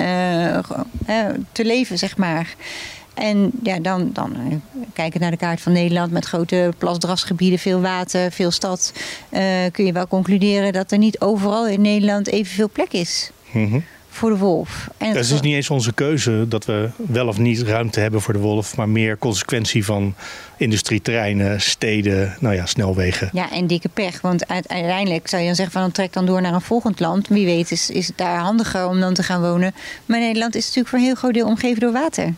eh, 1.06 1.26
te 1.52 1.64
leven, 1.64 1.98
zeg 1.98 2.16
maar. 2.16 2.54
En 3.14 3.50
ja, 3.62 3.78
dan, 3.78 4.10
dan 4.12 4.36
uh, 4.48 4.56
kijken 4.92 5.20
naar 5.20 5.30
de 5.30 5.36
kaart 5.36 5.60
van 5.60 5.72
Nederland 5.72 6.12
met 6.12 6.24
grote 6.24 6.72
plasdrasgebieden, 6.78 7.58
veel 7.58 7.80
water, 7.80 8.32
veel 8.32 8.50
stad. 8.50 8.92
Uh, 9.30 9.40
kun 9.72 9.84
je 9.84 9.92
wel 9.92 10.08
concluderen 10.08 10.72
dat 10.72 10.92
er 10.92 10.98
niet 10.98 11.20
overal 11.20 11.68
in 11.68 11.80
Nederland 11.80 12.28
evenveel 12.28 12.70
plek 12.70 12.92
is. 12.92 13.30
Mhm. 13.50 13.78
Voor 14.08 14.30
de 14.30 14.36
wolf. 14.36 14.88
En 14.96 15.08
het 15.08 15.30
is 15.30 15.40
niet 15.40 15.54
eens 15.54 15.70
onze 15.70 15.92
keuze 15.92 16.44
dat 16.48 16.64
we 16.64 16.90
wel 16.96 17.28
of 17.28 17.38
niet 17.38 17.62
ruimte 17.62 18.00
hebben 18.00 18.20
voor 18.20 18.32
de 18.32 18.40
wolf, 18.40 18.76
maar 18.76 18.88
meer 18.88 19.18
consequentie 19.18 19.84
van 19.84 20.14
industrieterreinen, 20.56 21.60
steden, 21.60 22.36
nou 22.40 22.54
ja, 22.54 22.66
snelwegen. 22.66 23.30
Ja, 23.32 23.50
en 23.50 23.66
dikke 23.66 23.88
pech. 23.88 24.20
Want 24.20 24.48
uiteindelijk 24.48 25.28
zou 25.28 25.40
je 25.40 25.46
dan 25.46 25.56
zeggen 25.56 25.74
van 25.74 25.82
dan 25.82 25.92
trek 25.92 26.12
dan 26.12 26.26
door 26.26 26.40
naar 26.40 26.54
een 26.54 26.60
volgend 26.60 27.00
land. 27.00 27.28
Wie 27.28 27.46
weet 27.46 27.70
is, 27.70 27.90
is 27.90 28.06
het 28.06 28.18
daar 28.18 28.38
handiger 28.38 28.86
om 28.86 29.00
dan 29.00 29.14
te 29.14 29.22
gaan 29.22 29.40
wonen. 29.40 29.74
Maar 30.06 30.18
Nederland 30.18 30.54
is 30.54 30.62
natuurlijk 30.62 30.88
voor 30.88 30.98
een 30.98 31.04
heel 31.04 31.14
groot 31.14 31.34
deel 31.34 31.46
omgeven 31.46 31.80
door 31.80 31.92
water. 31.92 32.34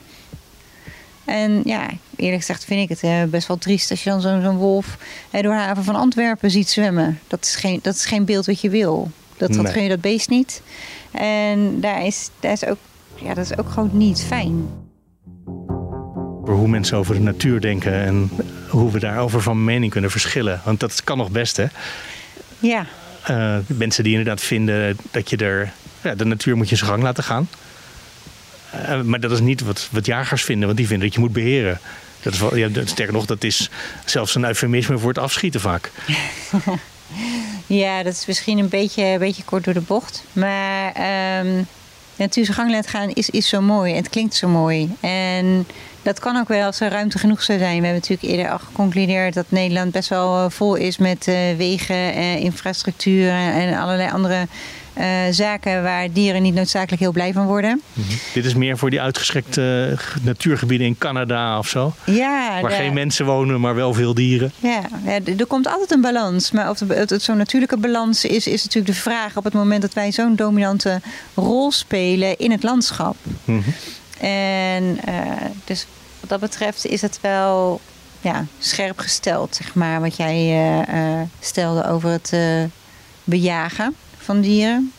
En 1.25 1.61
ja, 1.65 1.89
eerlijk 2.17 2.41
gezegd 2.41 2.65
vind 2.65 2.83
ik 2.83 2.89
het 2.89 3.03
uh, 3.03 3.23
best 3.31 3.49
wel 3.49 3.59
triest 3.59 3.91
als 3.91 4.05
je 4.05 4.11
dan 4.11 4.21
zo'n 4.21 4.57
wolf 4.57 4.87
uh, 5.35 5.43
door 5.43 5.53
de 5.53 5.59
haven 5.59 5.85
van 5.85 5.95
Antwerpen 5.95 6.51
ziet 6.51 6.69
zwemmen. 6.69 7.19
Dat 7.27 7.45
is 7.45 7.55
geen, 7.55 7.79
dat 7.83 7.95
is 7.95 8.05
geen 8.05 8.25
beeld 8.25 8.47
wat 8.47 8.61
je 8.61 8.71
wil. 8.71 9.11
Dat, 9.37 9.53
dat 9.53 9.71
gun 9.71 9.83
je 9.83 9.89
dat 9.89 10.01
beest 10.01 10.29
niet. 10.29 10.63
En 11.11 11.81
daar 11.81 12.07
is, 12.07 12.31
daar 12.41 12.53
is 12.53 12.65
ook, 12.65 12.79
ja, 13.15 13.35
dat 13.35 13.45
is 13.45 13.59
ook 13.59 13.69
gewoon 13.69 13.91
niet 13.93 14.21
fijn. 14.21 14.69
Hoe 16.45 16.69
mensen 16.69 16.99
over 16.99 17.15
de 17.15 17.21
natuur 17.21 17.61
denken 17.61 17.93
en 17.93 18.31
hoe 18.69 18.91
we 18.91 18.99
daarover 18.99 19.43
van 19.43 19.65
mening 19.65 19.93
kunnen 19.93 20.11
verschillen. 20.11 20.61
Want 20.65 20.81
dat 20.81 21.05
kan 21.05 21.17
nog 21.19 21.31
best, 21.31 21.57
hè? 21.57 21.67
Ja. 22.59 22.87
Uh, 23.31 23.57
mensen 23.67 24.05
die 24.05 24.13
inderdaad 24.13 24.41
vinden 24.41 24.97
dat 25.11 25.31
je 25.31 25.37
er. 25.37 25.73
Ja, 26.03 26.15
de 26.15 26.25
natuur 26.25 26.57
moet 26.57 26.69
je 26.69 26.77
zijn 26.77 26.91
gang 26.91 27.03
laten 27.03 27.25
gaan. 27.25 27.49
Uh, 28.75 29.01
maar 29.01 29.21
dat 29.21 29.31
is 29.31 29.41
niet 29.41 29.61
wat, 29.61 29.89
wat 29.91 30.07
jagers 30.07 30.45
vinden, 30.45 30.67
want 30.67 30.79
die 30.79 30.87
vinden 30.87 31.07
dat 31.07 31.17
je 31.17 31.21
moet 31.21 31.33
beheren. 31.33 31.81
Dat 32.23 32.33
is 32.33 32.91
sterker 32.91 33.15
nog, 33.15 33.27
dat 33.27 33.45
is 33.45 33.71
zelfs 34.05 34.35
een 34.35 34.45
eufemisme 34.45 34.99
voor 34.99 35.09
het 35.09 35.19
afschieten 35.19 35.61
vaak. 35.61 35.91
ja, 37.67 38.03
dat 38.03 38.13
is 38.13 38.27
misschien 38.27 38.59
een 38.59 38.69
beetje, 38.69 39.05
een 39.05 39.19
beetje 39.19 39.45
kort 39.45 39.65
door 39.65 39.75
de 39.75 39.81
bocht. 39.81 40.25
Maar 40.33 40.87
um, 41.41 41.67
natuur 42.17 42.45
zijn 42.45 42.57
gang 42.57 42.71
laten 42.71 42.91
gaan 42.91 43.11
is, 43.11 43.31
is 43.31 43.49
zo 43.49 43.61
mooi. 43.61 43.91
En 43.93 43.99
het 43.99 44.09
klinkt 44.09 44.35
zo 44.35 44.49
mooi. 44.49 44.91
En 45.01 45.67
dat 46.03 46.19
kan 46.19 46.37
ook 46.37 46.49
wel 46.49 46.67
als 46.67 46.81
er 46.81 46.91
ruimte 46.91 47.19
genoeg 47.19 47.43
zou 47.43 47.59
zijn. 47.59 47.81
We 47.81 47.87
hebben 47.87 48.01
natuurlijk 48.09 48.29
eerder 48.29 48.53
al 48.53 48.59
geconcludeerd 48.59 49.35
dat 49.35 49.47
Nederland 49.49 49.93
best 49.93 50.09
wel 50.09 50.45
eh, 50.45 50.51
vol 50.51 50.75
is 50.75 50.99
met 50.99 51.27
uh, 51.27 51.37
wegen, 51.57 52.17
uh, 52.17 52.37
infrastructuur 52.37 53.31
en 53.31 53.79
allerlei 53.79 54.11
andere 54.11 54.47
uh, 54.99 55.05
zaken 55.31 55.83
waar 55.83 56.13
dieren 56.13 56.43
niet 56.43 56.55
noodzakelijk 56.55 57.03
heel 57.03 57.13
blij 57.13 57.33
van 57.33 57.47
worden. 57.47 57.83
Mhm. 57.93 58.09
Dit 58.33 58.45
is 58.45 58.55
meer 58.55 58.79
voor 58.79 58.91
die 58.91 59.01
uitgeschrekte 59.01 59.97
natuurgebieden 60.23 60.87
in 60.87 60.99
Canada 60.99 61.59
of 61.59 61.69
zo? 61.69 61.95
Ja. 62.05 62.61
Waar 62.61 62.71
geen 62.71 62.95
mensen 62.95 63.27
wonen, 63.27 63.61
maar 63.61 63.75
wel 63.75 63.95
veel 63.95 64.15
dieren? 64.15 64.53
Ja, 64.59 64.81
ja 65.05 65.19
er 65.39 65.47
komt 65.47 65.69
altijd 65.69 65.91
een 65.91 66.01
balans. 66.01 66.51
Maar 66.51 66.71
of 66.71 66.81
het, 66.89 67.23
zo'n 67.23 67.37
natuurlijke 67.37 67.77
balans 67.77 68.25
is, 68.25 68.47
is 68.47 68.63
natuurlijk 68.63 68.95
de 68.95 69.01
vraag 69.01 69.37
op 69.37 69.45
het 69.45 69.53
moment 69.53 69.83
dat 69.83 69.93
wij 69.93 70.13
zo'n 70.13 70.37
dominante 70.37 71.01
rol 71.35 71.73
spelen 71.73 72.39
in 72.39 72.51
het 72.51 72.63
landschap. 72.63 73.17
Mm 73.45 73.63
-hmm. 73.63 73.75
En 74.29 74.99
uh, 75.09 75.21
dus 75.65 75.87
wat 76.21 76.29
dat 76.29 76.41
betreft 76.41 76.87
is 76.87 77.03
het 77.03 77.19
wel 77.21 77.81
ja, 78.21 78.47
scherp 78.59 78.99
gesteld, 78.99 79.55
zeg 79.55 79.75
maar, 79.75 80.01
wat 80.01 80.17
jij 80.17 80.67
uh, 80.95 81.21
stelde 81.41 81.87
over 81.89 82.11
het 82.11 82.33
bejagen 83.25 83.95
van 84.25 84.41
dieren. 84.41 84.93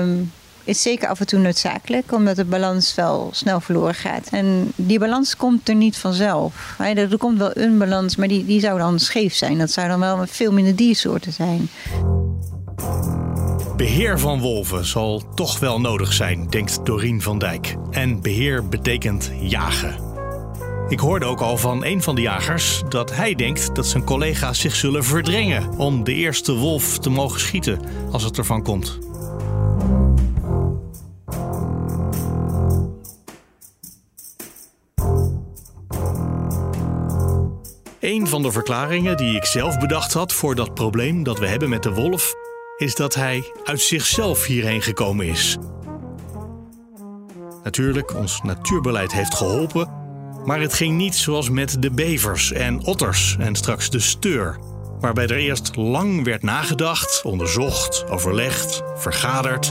Um, 0.00 0.32
is 0.66 0.82
zeker 0.82 1.08
af 1.08 1.20
en 1.20 1.26
toe 1.26 1.38
noodzakelijk, 1.38 2.12
omdat 2.12 2.36
de 2.36 2.44
balans 2.44 2.94
wel 2.94 3.28
snel 3.32 3.60
verloren 3.60 3.94
gaat. 3.94 4.28
En 4.30 4.72
die 4.76 4.98
balans 4.98 5.36
komt 5.36 5.68
er 5.68 5.74
niet 5.74 5.96
vanzelf. 5.96 6.76
Er 6.78 7.18
komt 7.18 7.38
wel 7.38 7.56
een 7.56 7.78
balans, 7.78 8.16
maar 8.16 8.28
die, 8.28 8.44
die 8.44 8.60
zou 8.60 8.78
dan 8.78 8.98
scheef 8.98 9.34
zijn. 9.34 9.58
Dat 9.58 9.70
zou 9.70 9.88
dan 9.88 10.00
wel 10.00 10.26
veel 10.26 10.52
minder 10.52 10.76
diersoorten 10.76 11.32
zijn. 11.32 11.68
Beheer 13.76 14.18
van 14.18 14.40
wolven 14.40 14.84
zal 14.84 15.22
toch 15.34 15.58
wel 15.58 15.80
nodig 15.80 16.12
zijn, 16.12 16.46
denkt 16.46 16.84
Dorien 16.84 17.22
van 17.22 17.38
Dijk. 17.38 17.76
En 17.90 18.20
beheer 18.20 18.68
betekent 18.68 19.30
jagen. 19.40 20.05
Ik 20.88 21.00
hoorde 21.00 21.24
ook 21.24 21.40
al 21.40 21.56
van 21.56 21.84
een 21.84 22.02
van 22.02 22.14
de 22.14 22.20
jagers 22.20 22.82
dat 22.88 23.14
hij 23.14 23.34
denkt 23.34 23.74
dat 23.74 23.86
zijn 23.86 24.04
collega's 24.04 24.60
zich 24.60 24.74
zullen 24.74 25.04
verdringen 25.04 25.78
om 25.78 26.04
de 26.04 26.12
eerste 26.14 26.54
wolf 26.54 26.98
te 26.98 27.10
mogen 27.10 27.40
schieten 27.40 27.80
als 28.10 28.22
het 28.22 28.38
ervan 28.38 28.62
komt. 28.62 28.98
Een 38.00 38.26
van 38.26 38.42
de 38.42 38.52
verklaringen 38.52 39.16
die 39.16 39.36
ik 39.36 39.44
zelf 39.44 39.78
bedacht 39.78 40.12
had 40.12 40.32
voor 40.32 40.54
dat 40.54 40.74
probleem 40.74 41.22
dat 41.22 41.38
we 41.38 41.46
hebben 41.46 41.68
met 41.68 41.82
de 41.82 41.94
wolf, 41.94 42.34
is 42.76 42.94
dat 42.94 43.14
hij 43.14 43.52
uit 43.64 43.80
zichzelf 43.80 44.44
hierheen 44.44 44.82
gekomen 44.82 45.26
is. 45.26 45.56
Natuurlijk, 47.62 48.14
ons 48.14 48.40
natuurbeleid 48.42 49.12
heeft 49.12 49.34
geholpen. 49.34 50.05
Maar 50.46 50.60
het 50.60 50.74
ging 50.74 50.96
niet 50.96 51.14
zoals 51.14 51.50
met 51.50 51.76
de 51.82 51.90
bevers 51.90 52.52
en 52.52 52.84
otters 52.84 53.36
en 53.38 53.54
straks 53.54 53.90
de 53.90 53.98
steur. 53.98 54.58
Waarbij 55.00 55.26
er 55.26 55.36
eerst 55.36 55.76
lang 55.76 56.24
werd 56.24 56.42
nagedacht, 56.42 57.22
onderzocht, 57.24 58.04
overlegd, 58.10 58.82
vergaderd. 58.96 59.70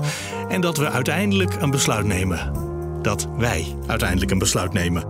En 0.50 0.62
dat 0.62 0.78
we 0.78 0.90
uiteindelijk 0.90 1.62
een 1.62 1.70
besluit 1.70 2.06
nemen. 2.06 2.54
Dat 3.02 3.28
wij 3.38 3.76
uiteindelijk 3.88 4.32
een 4.32 4.38
besluit 4.38 4.74
nemen. 4.74 5.04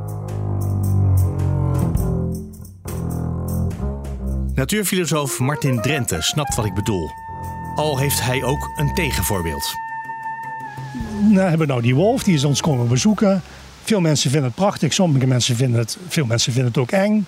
Natuurfilosoof 4.53 5.39
Martin 5.39 5.81
Drenthe 5.81 6.21
snapt 6.21 6.55
wat 6.55 6.65
ik 6.65 6.73
bedoel. 6.73 7.09
Al 7.75 7.97
heeft 7.97 8.21
hij 8.21 8.43
ook 8.43 8.69
een 8.75 8.93
tegenvoorbeeld. 8.93 9.73
Nou 11.21 11.49
hebben 11.49 11.59
we 11.59 11.65
nou 11.65 11.81
die 11.81 11.95
wolf, 11.95 12.23
die 12.23 12.35
is 12.35 12.43
ons 12.43 12.61
komen 12.61 12.87
bezoeken. 12.87 13.41
Veel 13.85 14.01
mensen 14.01 14.29
vinden 14.29 14.49
het 14.49 14.59
prachtig, 14.59 14.93
sommige 14.93 15.27
mensen 15.27 15.55
vinden 15.55 15.79
het, 15.79 15.97
veel 16.07 16.25
mensen 16.25 16.53
vinden 16.53 16.71
het 16.71 16.81
ook 16.81 16.91
eng. 16.91 17.25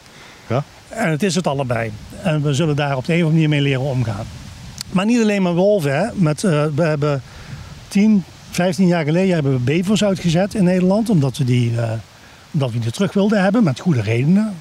Ja. 0.48 0.64
En 0.90 1.10
het 1.10 1.24
is 1.24 1.36
het 1.36 1.48
allebei. 1.48 1.92
En 2.24 2.42
we 2.42 2.54
zullen 2.54 2.76
daar 2.76 2.98
op 2.98 3.06
de 3.06 3.14
een 3.14 3.20
of 3.20 3.26
andere 3.26 3.48
manier 3.48 3.62
mee 3.62 3.62
leren 3.62 3.92
omgaan. 3.92 4.26
Maar 4.92 5.06
niet 5.06 5.22
alleen 5.22 5.42
maar 5.42 5.54
wolven. 5.54 5.98
Hè. 5.98 6.08
Met, 6.14 6.44
uh, 6.44 6.66
we 6.76 6.84
hebben 6.84 7.22
10, 7.88 8.24
15 8.50 8.88
jaar 8.88 9.04
geleden 9.04 9.34
hebben 9.34 9.54
we 9.54 9.60
bevers 9.60 10.04
uitgezet 10.04 10.54
in 10.54 10.64
Nederland. 10.64 11.10
Omdat 11.10 11.38
we 11.38 11.44
die, 11.44 11.72
uh, 11.72 11.92
omdat 12.52 12.72
we 12.72 12.80
die 12.80 12.92
terug 12.92 13.14
wilden 13.14 13.44
hebben, 13.44 13.64
met 13.64 13.80
goede 13.80 14.02
redenen. 14.02 14.56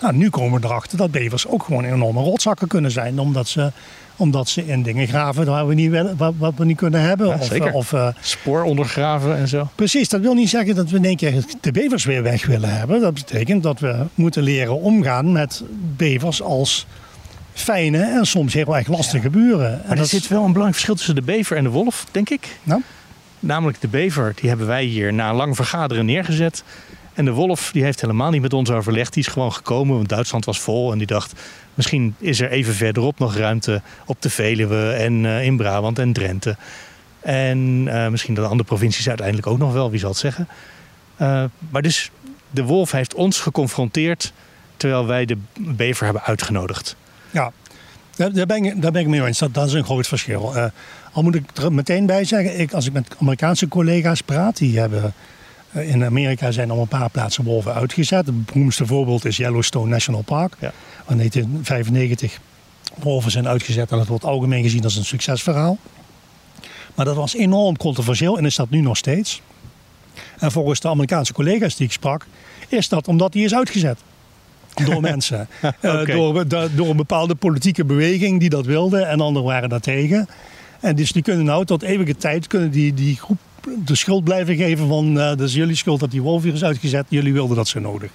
Nou, 0.00 0.14
nu 0.16 0.30
komen 0.30 0.60
we 0.60 0.66
erachter 0.66 0.98
dat 0.98 1.10
bevers 1.10 1.46
ook 1.46 1.62
gewoon 1.62 1.84
enorme 1.84 2.20
rotzakken 2.20 2.68
kunnen 2.68 2.90
zijn. 2.90 3.18
Omdat 3.18 3.48
ze, 3.48 3.72
omdat 4.16 4.48
ze 4.48 4.66
in 4.66 4.82
dingen 4.82 5.06
graven 5.06 5.46
waar 5.46 5.66
we 5.66 5.74
niet 5.74 5.90
willen, 5.90 6.16
wat, 6.16 6.34
wat 6.38 6.52
we 6.56 6.64
niet 6.64 6.76
kunnen 6.76 7.00
hebben. 7.00 7.26
Ja, 7.26 7.34
of, 7.34 7.44
zeker. 7.44 7.72
of 7.72 7.92
uh, 7.92 8.08
Spoor 8.20 8.62
ondergraven 8.62 9.36
en 9.36 9.48
zo. 9.48 9.68
Precies, 9.74 10.08
dat 10.08 10.20
wil 10.20 10.34
niet 10.34 10.48
zeggen 10.48 10.74
dat 10.74 10.90
we 10.90 10.96
in 10.96 11.04
één 11.04 11.16
keer 11.16 11.44
de 11.60 11.72
bevers 11.72 12.04
weer 12.04 12.22
weg 12.22 12.46
willen 12.46 12.76
hebben. 12.76 13.00
Dat 13.00 13.14
betekent 13.14 13.62
dat 13.62 13.80
we 13.80 14.06
moeten 14.14 14.42
leren 14.42 14.80
omgaan 14.80 15.32
met 15.32 15.62
bevers 15.96 16.42
als 16.42 16.86
fijne 17.52 18.02
en 18.02 18.26
soms 18.26 18.54
heel 18.54 18.76
erg 18.76 18.88
lastige 18.88 19.30
buren. 19.30 19.72
En 19.72 19.88
Maar 19.88 19.98
er 19.98 20.06
zit 20.06 20.28
wel 20.28 20.38
een 20.38 20.52
belangrijk 20.52 20.74
verschil 20.74 20.94
tussen 20.94 21.14
de 21.14 21.22
bever 21.22 21.56
en 21.56 21.64
de 21.64 21.70
wolf, 21.70 22.06
denk 22.10 22.30
ik. 22.30 22.58
Nou? 22.62 22.82
Namelijk 23.40 23.80
de 23.80 23.88
bever, 23.88 24.32
die 24.40 24.48
hebben 24.48 24.66
wij 24.66 24.84
hier 24.84 25.12
na 25.12 25.34
lang 25.34 25.56
vergaderen 25.56 26.06
neergezet. 26.06 26.62
En 27.18 27.24
de 27.24 27.32
wolf, 27.32 27.70
die 27.72 27.82
heeft 27.82 28.00
helemaal 28.00 28.30
niet 28.30 28.42
met 28.42 28.52
ons 28.52 28.70
overlegd. 28.70 29.12
Die 29.12 29.22
is 29.22 29.32
gewoon 29.32 29.52
gekomen, 29.52 29.96
want 29.96 30.08
Duitsland 30.08 30.44
was 30.44 30.60
vol. 30.60 30.92
En 30.92 30.98
die 30.98 31.06
dacht, 31.06 31.32
misschien 31.74 32.14
is 32.18 32.40
er 32.40 32.50
even 32.50 32.74
verderop 32.74 33.18
nog 33.18 33.36
ruimte 33.36 33.82
op 34.06 34.22
de 34.22 34.30
Veluwe 34.30 34.90
en 34.90 35.26
eh, 35.26 35.44
in 35.44 35.56
Brabant 35.56 35.98
en 35.98 36.12
Drenthe. 36.12 36.56
En 37.20 37.84
eh, 37.86 38.08
misschien 38.08 38.34
de 38.34 38.40
andere 38.40 38.64
provincies 38.64 39.08
uiteindelijk 39.08 39.46
ook 39.46 39.58
nog 39.58 39.72
wel, 39.72 39.90
wie 39.90 40.00
zal 40.00 40.08
het 40.08 40.18
zeggen. 40.18 40.48
Eh, 41.16 41.44
maar 41.70 41.82
dus 41.82 42.10
de 42.50 42.64
wolf 42.64 42.90
heeft 42.90 43.14
ons 43.14 43.40
geconfronteerd 43.40 44.32
terwijl 44.76 45.06
wij 45.06 45.24
de 45.24 45.36
bever 45.58 46.04
hebben 46.04 46.22
uitgenodigd. 46.22 46.96
Ja, 47.30 47.52
daar, 48.16 48.46
ben 48.46 48.64
ik, 48.64 48.82
daar 48.82 48.92
ben 48.92 49.02
ik 49.02 49.08
mee 49.08 49.24
eens. 49.24 49.38
Dat, 49.38 49.66
is 49.66 49.72
een 49.72 49.84
groot 49.84 50.06
verschil. 50.06 50.70
Al 51.12 51.22
moet 51.22 51.34
ik 51.34 51.44
er 51.56 51.72
meteen 51.72 52.06
bij 52.06 52.24
zeggen, 52.24 52.60
ik, 52.60 52.72
als 52.72 52.86
ik 52.86 52.92
met 52.92 53.16
Amerikaanse 53.20 53.68
collega's 53.68 54.20
praat, 54.20 54.56
die 54.56 54.78
hebben 54.78 55.14
in 55.72 56.04
Amerika 56.04 56.50
zijn 56.50 56.70
al 56.70 56.80
een 56.80 56.88
paar 56.88 57.10
plaatsen 57.10 57.44
wolven 57.44 57.74
uitgezet. 57.74 58.26
Het 58.26 58.46
beroemdste 58.46 58.86
voorbeeld 58.86 59.24
is 59.24 59.36
Yellowstone 59.36 59.88
National 59.88 60.22
Park. 60.22 60.56
Ja. 60.58 60.72
Waar 61.04 61.10
in 61.10 61.16
1995 61.16 62.40
wolven 62.94 63.30
zijn 63.30 63.48
uitgezet 63.48 63.90
en 63.90 63.98
dat 63.98 64.06
wordt 64.06 64.24
algemeen 64.24 64.62
gezien 64.62 64.84
als 64.84 64.96
een 64.96 65.04
succesverhaal. 65.04 65.78
Maar 66.94 67.04
dat 67.04 67.16
was 67.16 67.34
enorm 67.34 67.76
controversieel 67.76 68.38
en 68.38 68.44
is 68.44 68.56
dat 68.56 68.70
nu 68.70 68.80
nog 68.80 68.96
steeds. 68.96 69.42
En 70.38 70.52
volgens 70.52 70.80
de 70.80 70.88
Amerikaanse 70.88 71.32
collega's 71.32 71.76
die 71.76 71.86
ik 71.86 71.92
sprak, 71.92 72.26
is 72.68 72.88
dat 72.88 73.08
omdat 73.08 73.32
die 73.32 73.44
is 73.44 73.54
uitgezet 73.54 73.98
door 74.84 75.00
mensen. 75.10 75.48
Eh, 75.60 76.06
door, 76.06 76.48
door 76.74 76.90
een 76.90 76.96
bepaalde 76.96 77.34
politieke 77.34 77.84
beweging 77.84 78.40
die 78.40 78.48
dat 78.48 78.66
wilde 78.66 79.02
en 79.02 79.20
anderen 79.20 79.48
waren 79.48 79.68
daartegen. 79.68 80.28
En 80.80 80.96
dus 80.96 81.12
die 81.12 81.22
kunnen 81.22 81.44
nou 81.44 81.64
tot 81.64 81.82
eeuwige 81.82 82.16
tijd 82.16 82.46
kunnen 82.46 82.70
die, 82.70 82.94
die 82.94 83.16
groep 83.16 83.38
de 83.84 83.94
schuld 83.94 84.24
blijven 84.24 84.56
geven 84.56 84.88
van 84.88 85.20
eh 85.20 85.26
dat 85.28 85.40
is 85.40 85.54
jullie 85.54 85.76
schuld 85.76 86.00
dat 86.00 86.10
die 86.10 86.22
wolf 86.22 86.42
hier 86.42 86.52
is 86.54 86.64
uitgezet. 86.64 87.06
Jullie 87.08 87.32
wilden 87.32 87.56
dat 87.56 87.68
zo 87.68 87.80
nodig. 87.80 88.10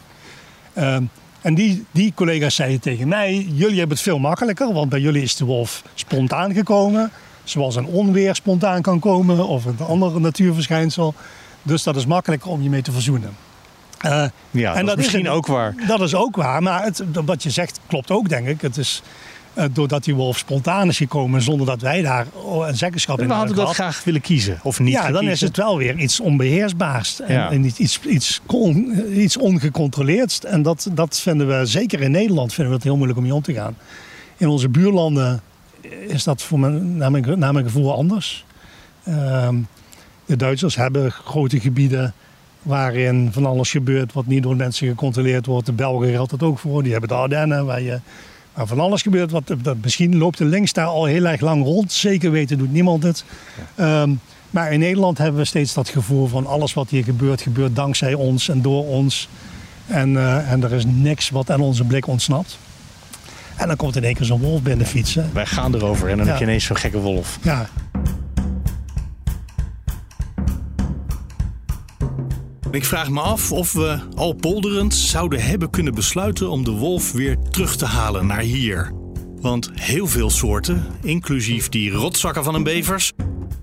Ehm, 0.73 1.03
en 1.41 1.55
die, 1.55 1.85
die 1.91 2.11
collega's 2.15 2.55
zeiden 2.55 2.79
tegen 2.79 3.07
mij, 3.07 3.47
jullie 3.53 3.77
hebben 3.77 3.95
het 3.95 4.05
veel 4.05 4.19
makkelijker, 4.19 4.73
want 4.73 4.89
bij 4.89 4.99
jullie 4.99 5.21
is 5.21 5.35
de 5.35 5.45
wolf 5.45 5.83
spontaan 5.93 6.53
gekomen. 6.53 7.11
Zoals 7.43 7.75
een 7.75 7.85
onweer 7.85 8.35
spontaan 8.35 8.81
kan 8.81 8.99
komen 8.99 9.47
of 9.47 9.65
een 9.65 9.77
ander 9.87 10.21
natuurverschijnsel. 10.21 11.13
Dus 11.63 11.83
dat 11.83 11.95
is 11.95 12.05
makkelijker 12.05 12.49
om 12.49 12.61
je 12.61 12.69
mee 12.69 12.81
te 12.81 12.91
verzoenen. 12.91 13.35
Eh, 13.99 14.25
Ja, 14.51 14.73
dat 14.83 14.89
is 14.89 14.95
misschien 14.95 15.29
ook 15.29 15.47
waar. 15.47 15.75
Dat 15.87 16.01
is 16.01 16.15
ook 16.15 16.35
waar, 16.35 16.63
maar 16.63 16.83
het, 16.83 17.03
wat 17.25 17.43
je 17.43 17.49
zegt 17.49 17.79
klopt 17.87 18.11
ook, 18.11 18.29
denk 18.29 18.47
ik. 18.47 18.61
Het 18.61 18.77
is 18.77 19.01
doordat 19.71 20.03
die 20.03 20.15
wolf 20.15 20.37
spontaan 20.37 20.87
is 20.87 20.97
gekomen 20.97 21.41
zonder 21.41 21.65
dat 21.67 21.81
wij 21.81 22.01
daar 22.01 22.27
oh, 22.33 22.67
een 22.67 22.77
zeggenschap 22.77 23.21
in 23.21 23.27
We 23.27 23.33
hadden 23.33 23.55
dat 23.55 23.73
graag 23.73 24.03
willen 24.03 24.21
kiezen, 24.21 24.59
of 24.63 24.79
niet 24.79 24.93
Ja, 24.93 25.11
dan 25.11 25.27
is 25.27 25.41
het 25.41 25.57
wel 25.57 25.77
weer 25.77 25.97
iets 25.97 26.19
onbeheersbaars. 26.19 27.21
En, 27.21 27.33
Ja. 27.33 27.51
en 27.51 27.65
iets, 27.65 27.77
iets, 27.79 27.99
iets, 27.99 28.41
con- 28.45 29.19
iets 29.21 29.37
ongecontroleerds. 29.37 30.43
En 30.45 30.61
dat, 30.61 30.89
dat 30.93 31.19
vinden 31.19 31.47
we, 31.59 31.65
zeker 31.65 32.01
in 32.01 32.11
Nederland, 32.11 32.53
vinden 32.53 32.67
we 32.69 32.75
het 32.75 32.83
heel 32.85 32.95
moeilijk 32.95 33.19
om 33.19 33.25
mee 33.25 33.33
om 33.33 33.41
te 33.41 33.53
gaan. 33.53 33.75
In 34.37 34.47
onze 34.47 34.69
buurlanden 34.69 35.41
is 36.07 36.23
dat 36.23 36.41
voor 36.41 36.59
mijn, 36.59 36.97
naar, 36.97 37.11
mijn, 37.11 37.39
naar 37.39 37.53
mijn 37.53 37.65
gevoel 37.65 37.93
anders. 37.95 38.45
Ehm, 39.03 39.55
de 40.25 40.35
Duitsers 40.35 40.75
hebben 40.75 41.11
grote 41.11 41.59
gebieden 41.59 42.13
waarin 42.61 43.29
van 43.31 43.45
alles 43.45 43.71
gebeurt 43.71 44.13
wat 44.13 44.25
niet 44.25 44.43
door 44.43 44.55
mensen 44.55 44.87
gecontroleerd 44.87 45.45
wordt. 45.45 45.65
De 45.65 45.71
Belgen 45.73 46.09
geldt 46.09 46.31
dat 46.31 46.43
ook 46.43 46.59
voor. 46.59 46.83
Die 46.83 46.91
hebben 46.91 47.09
de 47.09 47.15
Ardennen 47.15 47.65
waar, 47.65 47.81
je, 47.81 47.99
waar 48.53 48.67
van 48.67 48.79
alles 48.79 49.01
gebeurt. 49.01 49.31
Wat, 49.31 49.53
dat, 49.61 49.75
misschien 49.81 50.17
loopt 50.17 50.37
de 50.37 50.45
links 50.45 50.73
daar 50.73 50.85
al 50.85 51.05
heel 51.05 51.25
erg 51.25 51.41
lang 51.41 51.63
rond. 51.63 51.91
Zeker 51.91 52.31
weten 52.31 52.57
doet 52.57 52.71
niemand 52.71 53.03
het. 53.03 53.23
Ehm, 53.75 54.09
maar 54.49 54.71
in 54.71 54.79
Nederland 54.79 55.17
hebben 55.17 55.39
we 55.41 55.45
steeds 55.47 55.73
dat 55.73 55.89
gevoel 55.89 56.27
van 56.27 56.45
alles 56.47 56.73
wat 56.73 56.89
hier 56.89 57.03
gebeurt, 57.03 57.41
gebeurt 57.41 57.75
dankzij 57.75 58.13
ons 58.13 58.49
en 58.49 58.61
door 58.61 58.85
ons. 58.87 59.29
En, 59.87 60.17
eh, 60.17 60.51
en 60.51 60.63
er 60.63 60.73
is 60.73 60.83
niks 60.87 61.29
wat 61.29 61.51
aan 61.51 61.61
onze 61.61 61.83
blik 61.83 62.07
ontsnapt. 62.07 62.57
En 63.55 63.67
dan 63.67 63.75
komt 63.75 63.95
in 63.95 64.03
één 64.03 64.13
keer 64.13 64.25
zo'n 64.25 64.41
wolf 64.41 64.61
binnen 64.61 64.85
fietsen. 64.87 65.29
Wij 65.33 65.45
gaan 65.45 65.75
erover 65.75 66.09
en 66.09 66.17
dan 66.17 66.25
Ja. 66.25 66.31
heb 66.31 66.39
je 66.41 66.45
ineens 66.47 66.65
zo'n 66.65 66.77
gekke 66.77 66.97
wolf. 66.99 67.39
Ja, 67.41 67.67
Ik 72.73 72.85
vraag 72.85 73.09
me 73.09 73.21
af 73.21 73.51
of 73.51 73.73
we 73.73 73.99
al 74.15 74.33
polderend 74.33 74.93
zouden 74.93 75.43
hebben 75.43 75.69
kunnen 75.69 75.93
besluiten 75.95 76.49
om 76.49 76.63
de 76.63 76.71
wolf 76.71 77.11
weer 77.11 77.37
terug 77.49 77.75
te 77.75 77.85
halen 77.85 78.27
naar 78.27 78.39
hier. 78.39 78.91
Want 79.41 79.71
heel 79.73 80.07
veel 80.07 80.29
soorten, 80.29 80.85
inclusief 81.01 81.69
die 81.69 81.91
rotzakken 81.91 82.43
van 82.43 82.55
een 82.55 82.63
bevers, 82.63 83.11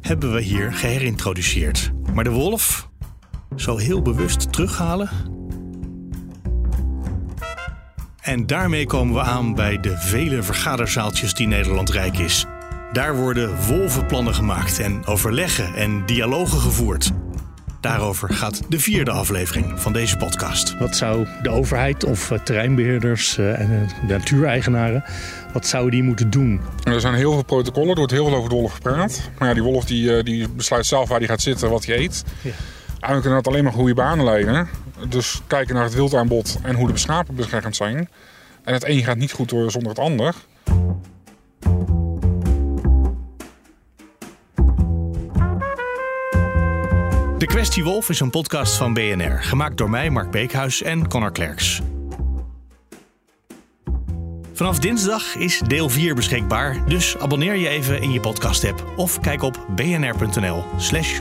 hebben 0.01 0.33
we 0.33 0.41
hier 0.41 0.73
geherintroduceerd. 0.73 1.91
Maar 2.15 2.25
de 2.25 2.31
wolf? 2.31 2.89
Zo 3.57 3.77
heel 3.77 4.03
bewust 4.03 4.53
terughalen? 4.53 5.11
En 8.21 8.47
daarmee 8.47 8.87
komen 8.87 9.15
we 9.15 9.21
aan 9.21 9.55
bij 9.55 9.81
de 9.81 9.99
vele 9.99 10.43
vergaderzaaltjes 10.43 11.35
die 11.35 11.47
Nederland 11.47 11.91
rijk 11.91 12.19
is. 12.19 12.47
Daar 12.93 13.17
worden 13.17 13.67
wolvenplannen 13.67 14.35
gemaakt 14.35 14.79
en 14.79 15.07
overleggen 15.07 15.75
en 15.75 16.07
dialogen 16.07 16.59
gevoerd. 16.59 17.13
Daarover 17.81 18.29
gaat 18.35 18.63
de 18.69 18.79
vierde 18.79 19.11
aflevering 19.11 19.81
van 19.81 19.93
deze 19.93 20.17
podcast. 20.17 20.79
Wat 20.79 20.97
zou 20.97 21.27
de 21.43 21.51
overheid 21.51 22.05
of 22.05 22.31
eh, 22.31 22.39
terreinbeheerders 22.39 23.39
eh, 23.39 23.61
en 23.61 23.71
eh, 23.71 24.07
de 24.07 24.13
natuureigenaren, 24.13 25.05
wat 25.53 25.67
zouden 25.67 25.91
die 25.91 26.03
moeten 26.03 26.31
doen? 26.31 26.61
Er 26.85 27.01
zijn 27.01 27.15
heel 27.15 27.33
veel 27.33 27.43
protocollen, 27.43 27.91
er 27.91 27.97
wordt 27.97 28.13
heel 28.13 28.27
veel 28.27 28.37
over 28.37 28.49
de 28.49 28.55
wolf 28.55 28.73
gepraat. 28.73 29.31
Maar 29.39 29.49
ja, 29.49 29.55
die 29.55 29.63
wolf 29.63 29.85
die, 29.85 30.23
die 30.23 30.49
besluit 30.49 30.87
zelf 30.87 31.09
waar 31.09 31.19
hij 31.19 31.29
gaat 31.29 31.41
zitten, 31.41 31.71
wat 31.71 31.87
hij 31.87 31.97
eet. 31.99 32.25
Ja. 32.43 32.51
Eigenlijk 32.89 33.21
kunnen 33.21 33.43
dat 33.43 33.47
alleen 33.47 33.65
maar 33.65 33.73
goede 33.73 33.95
banen 33.95 34.25
leiden. 34.25 34.69
Dus 35.09 35.41
kijken 35.47 35.75
naar 35.75 35.85
het 35.85 35.95
wildaanbod 35.95 36.59
en 36.63 36.75
hoe 36.75 36.87
de 36.87 36.93
beschapen 36.93 37.35
beschermd 37.35 37.77
zijn. 37.77 38.09
En 38.65 38.73
het 38.73 38.85
een 38.85 39.03
gaat 39.05 39.17
niet 39.17 39.33
goed 39.33 39.49
door 39.49 39.71
zonder 39.71 39.91
het 39.91 39.99
ander. 39.99 40.35
Kwestie 47.51 47.85
Wolf 47.85 48.09
is 48.09 48.21
een 48.21 48.31
podcast 48.31 48.77
van 48.77 48.95
BNR, 48.95 49.43
gemaakt 49.43 49.77
door 49.77 49.91
mij, 49.91 50.11
Mark 50.11 50.31
Beekhuis 50.31 50.83
en 50.83 51.09
Connor 51.09 51.33
Klerks. 51.33 51.81
Vanaf 54.53 54.79
dinsdag 54.79 55.35
is 55.37 55.59
deel 55.59 55.89
4 55.89 56.15
beschikbaar, 56.15 56.89
dus 56.89 57.19
abonneer 57.19 57.55
je 57.55 57.69
even 57.69 58.03
in 58.03 58.13
je 58.13 58.21
podcast-app 58.21 58.93
of 58.97 59.21
kijk 59.21 59.43
op 59.43 59.67
bnr.nl/slash 59.77 61.21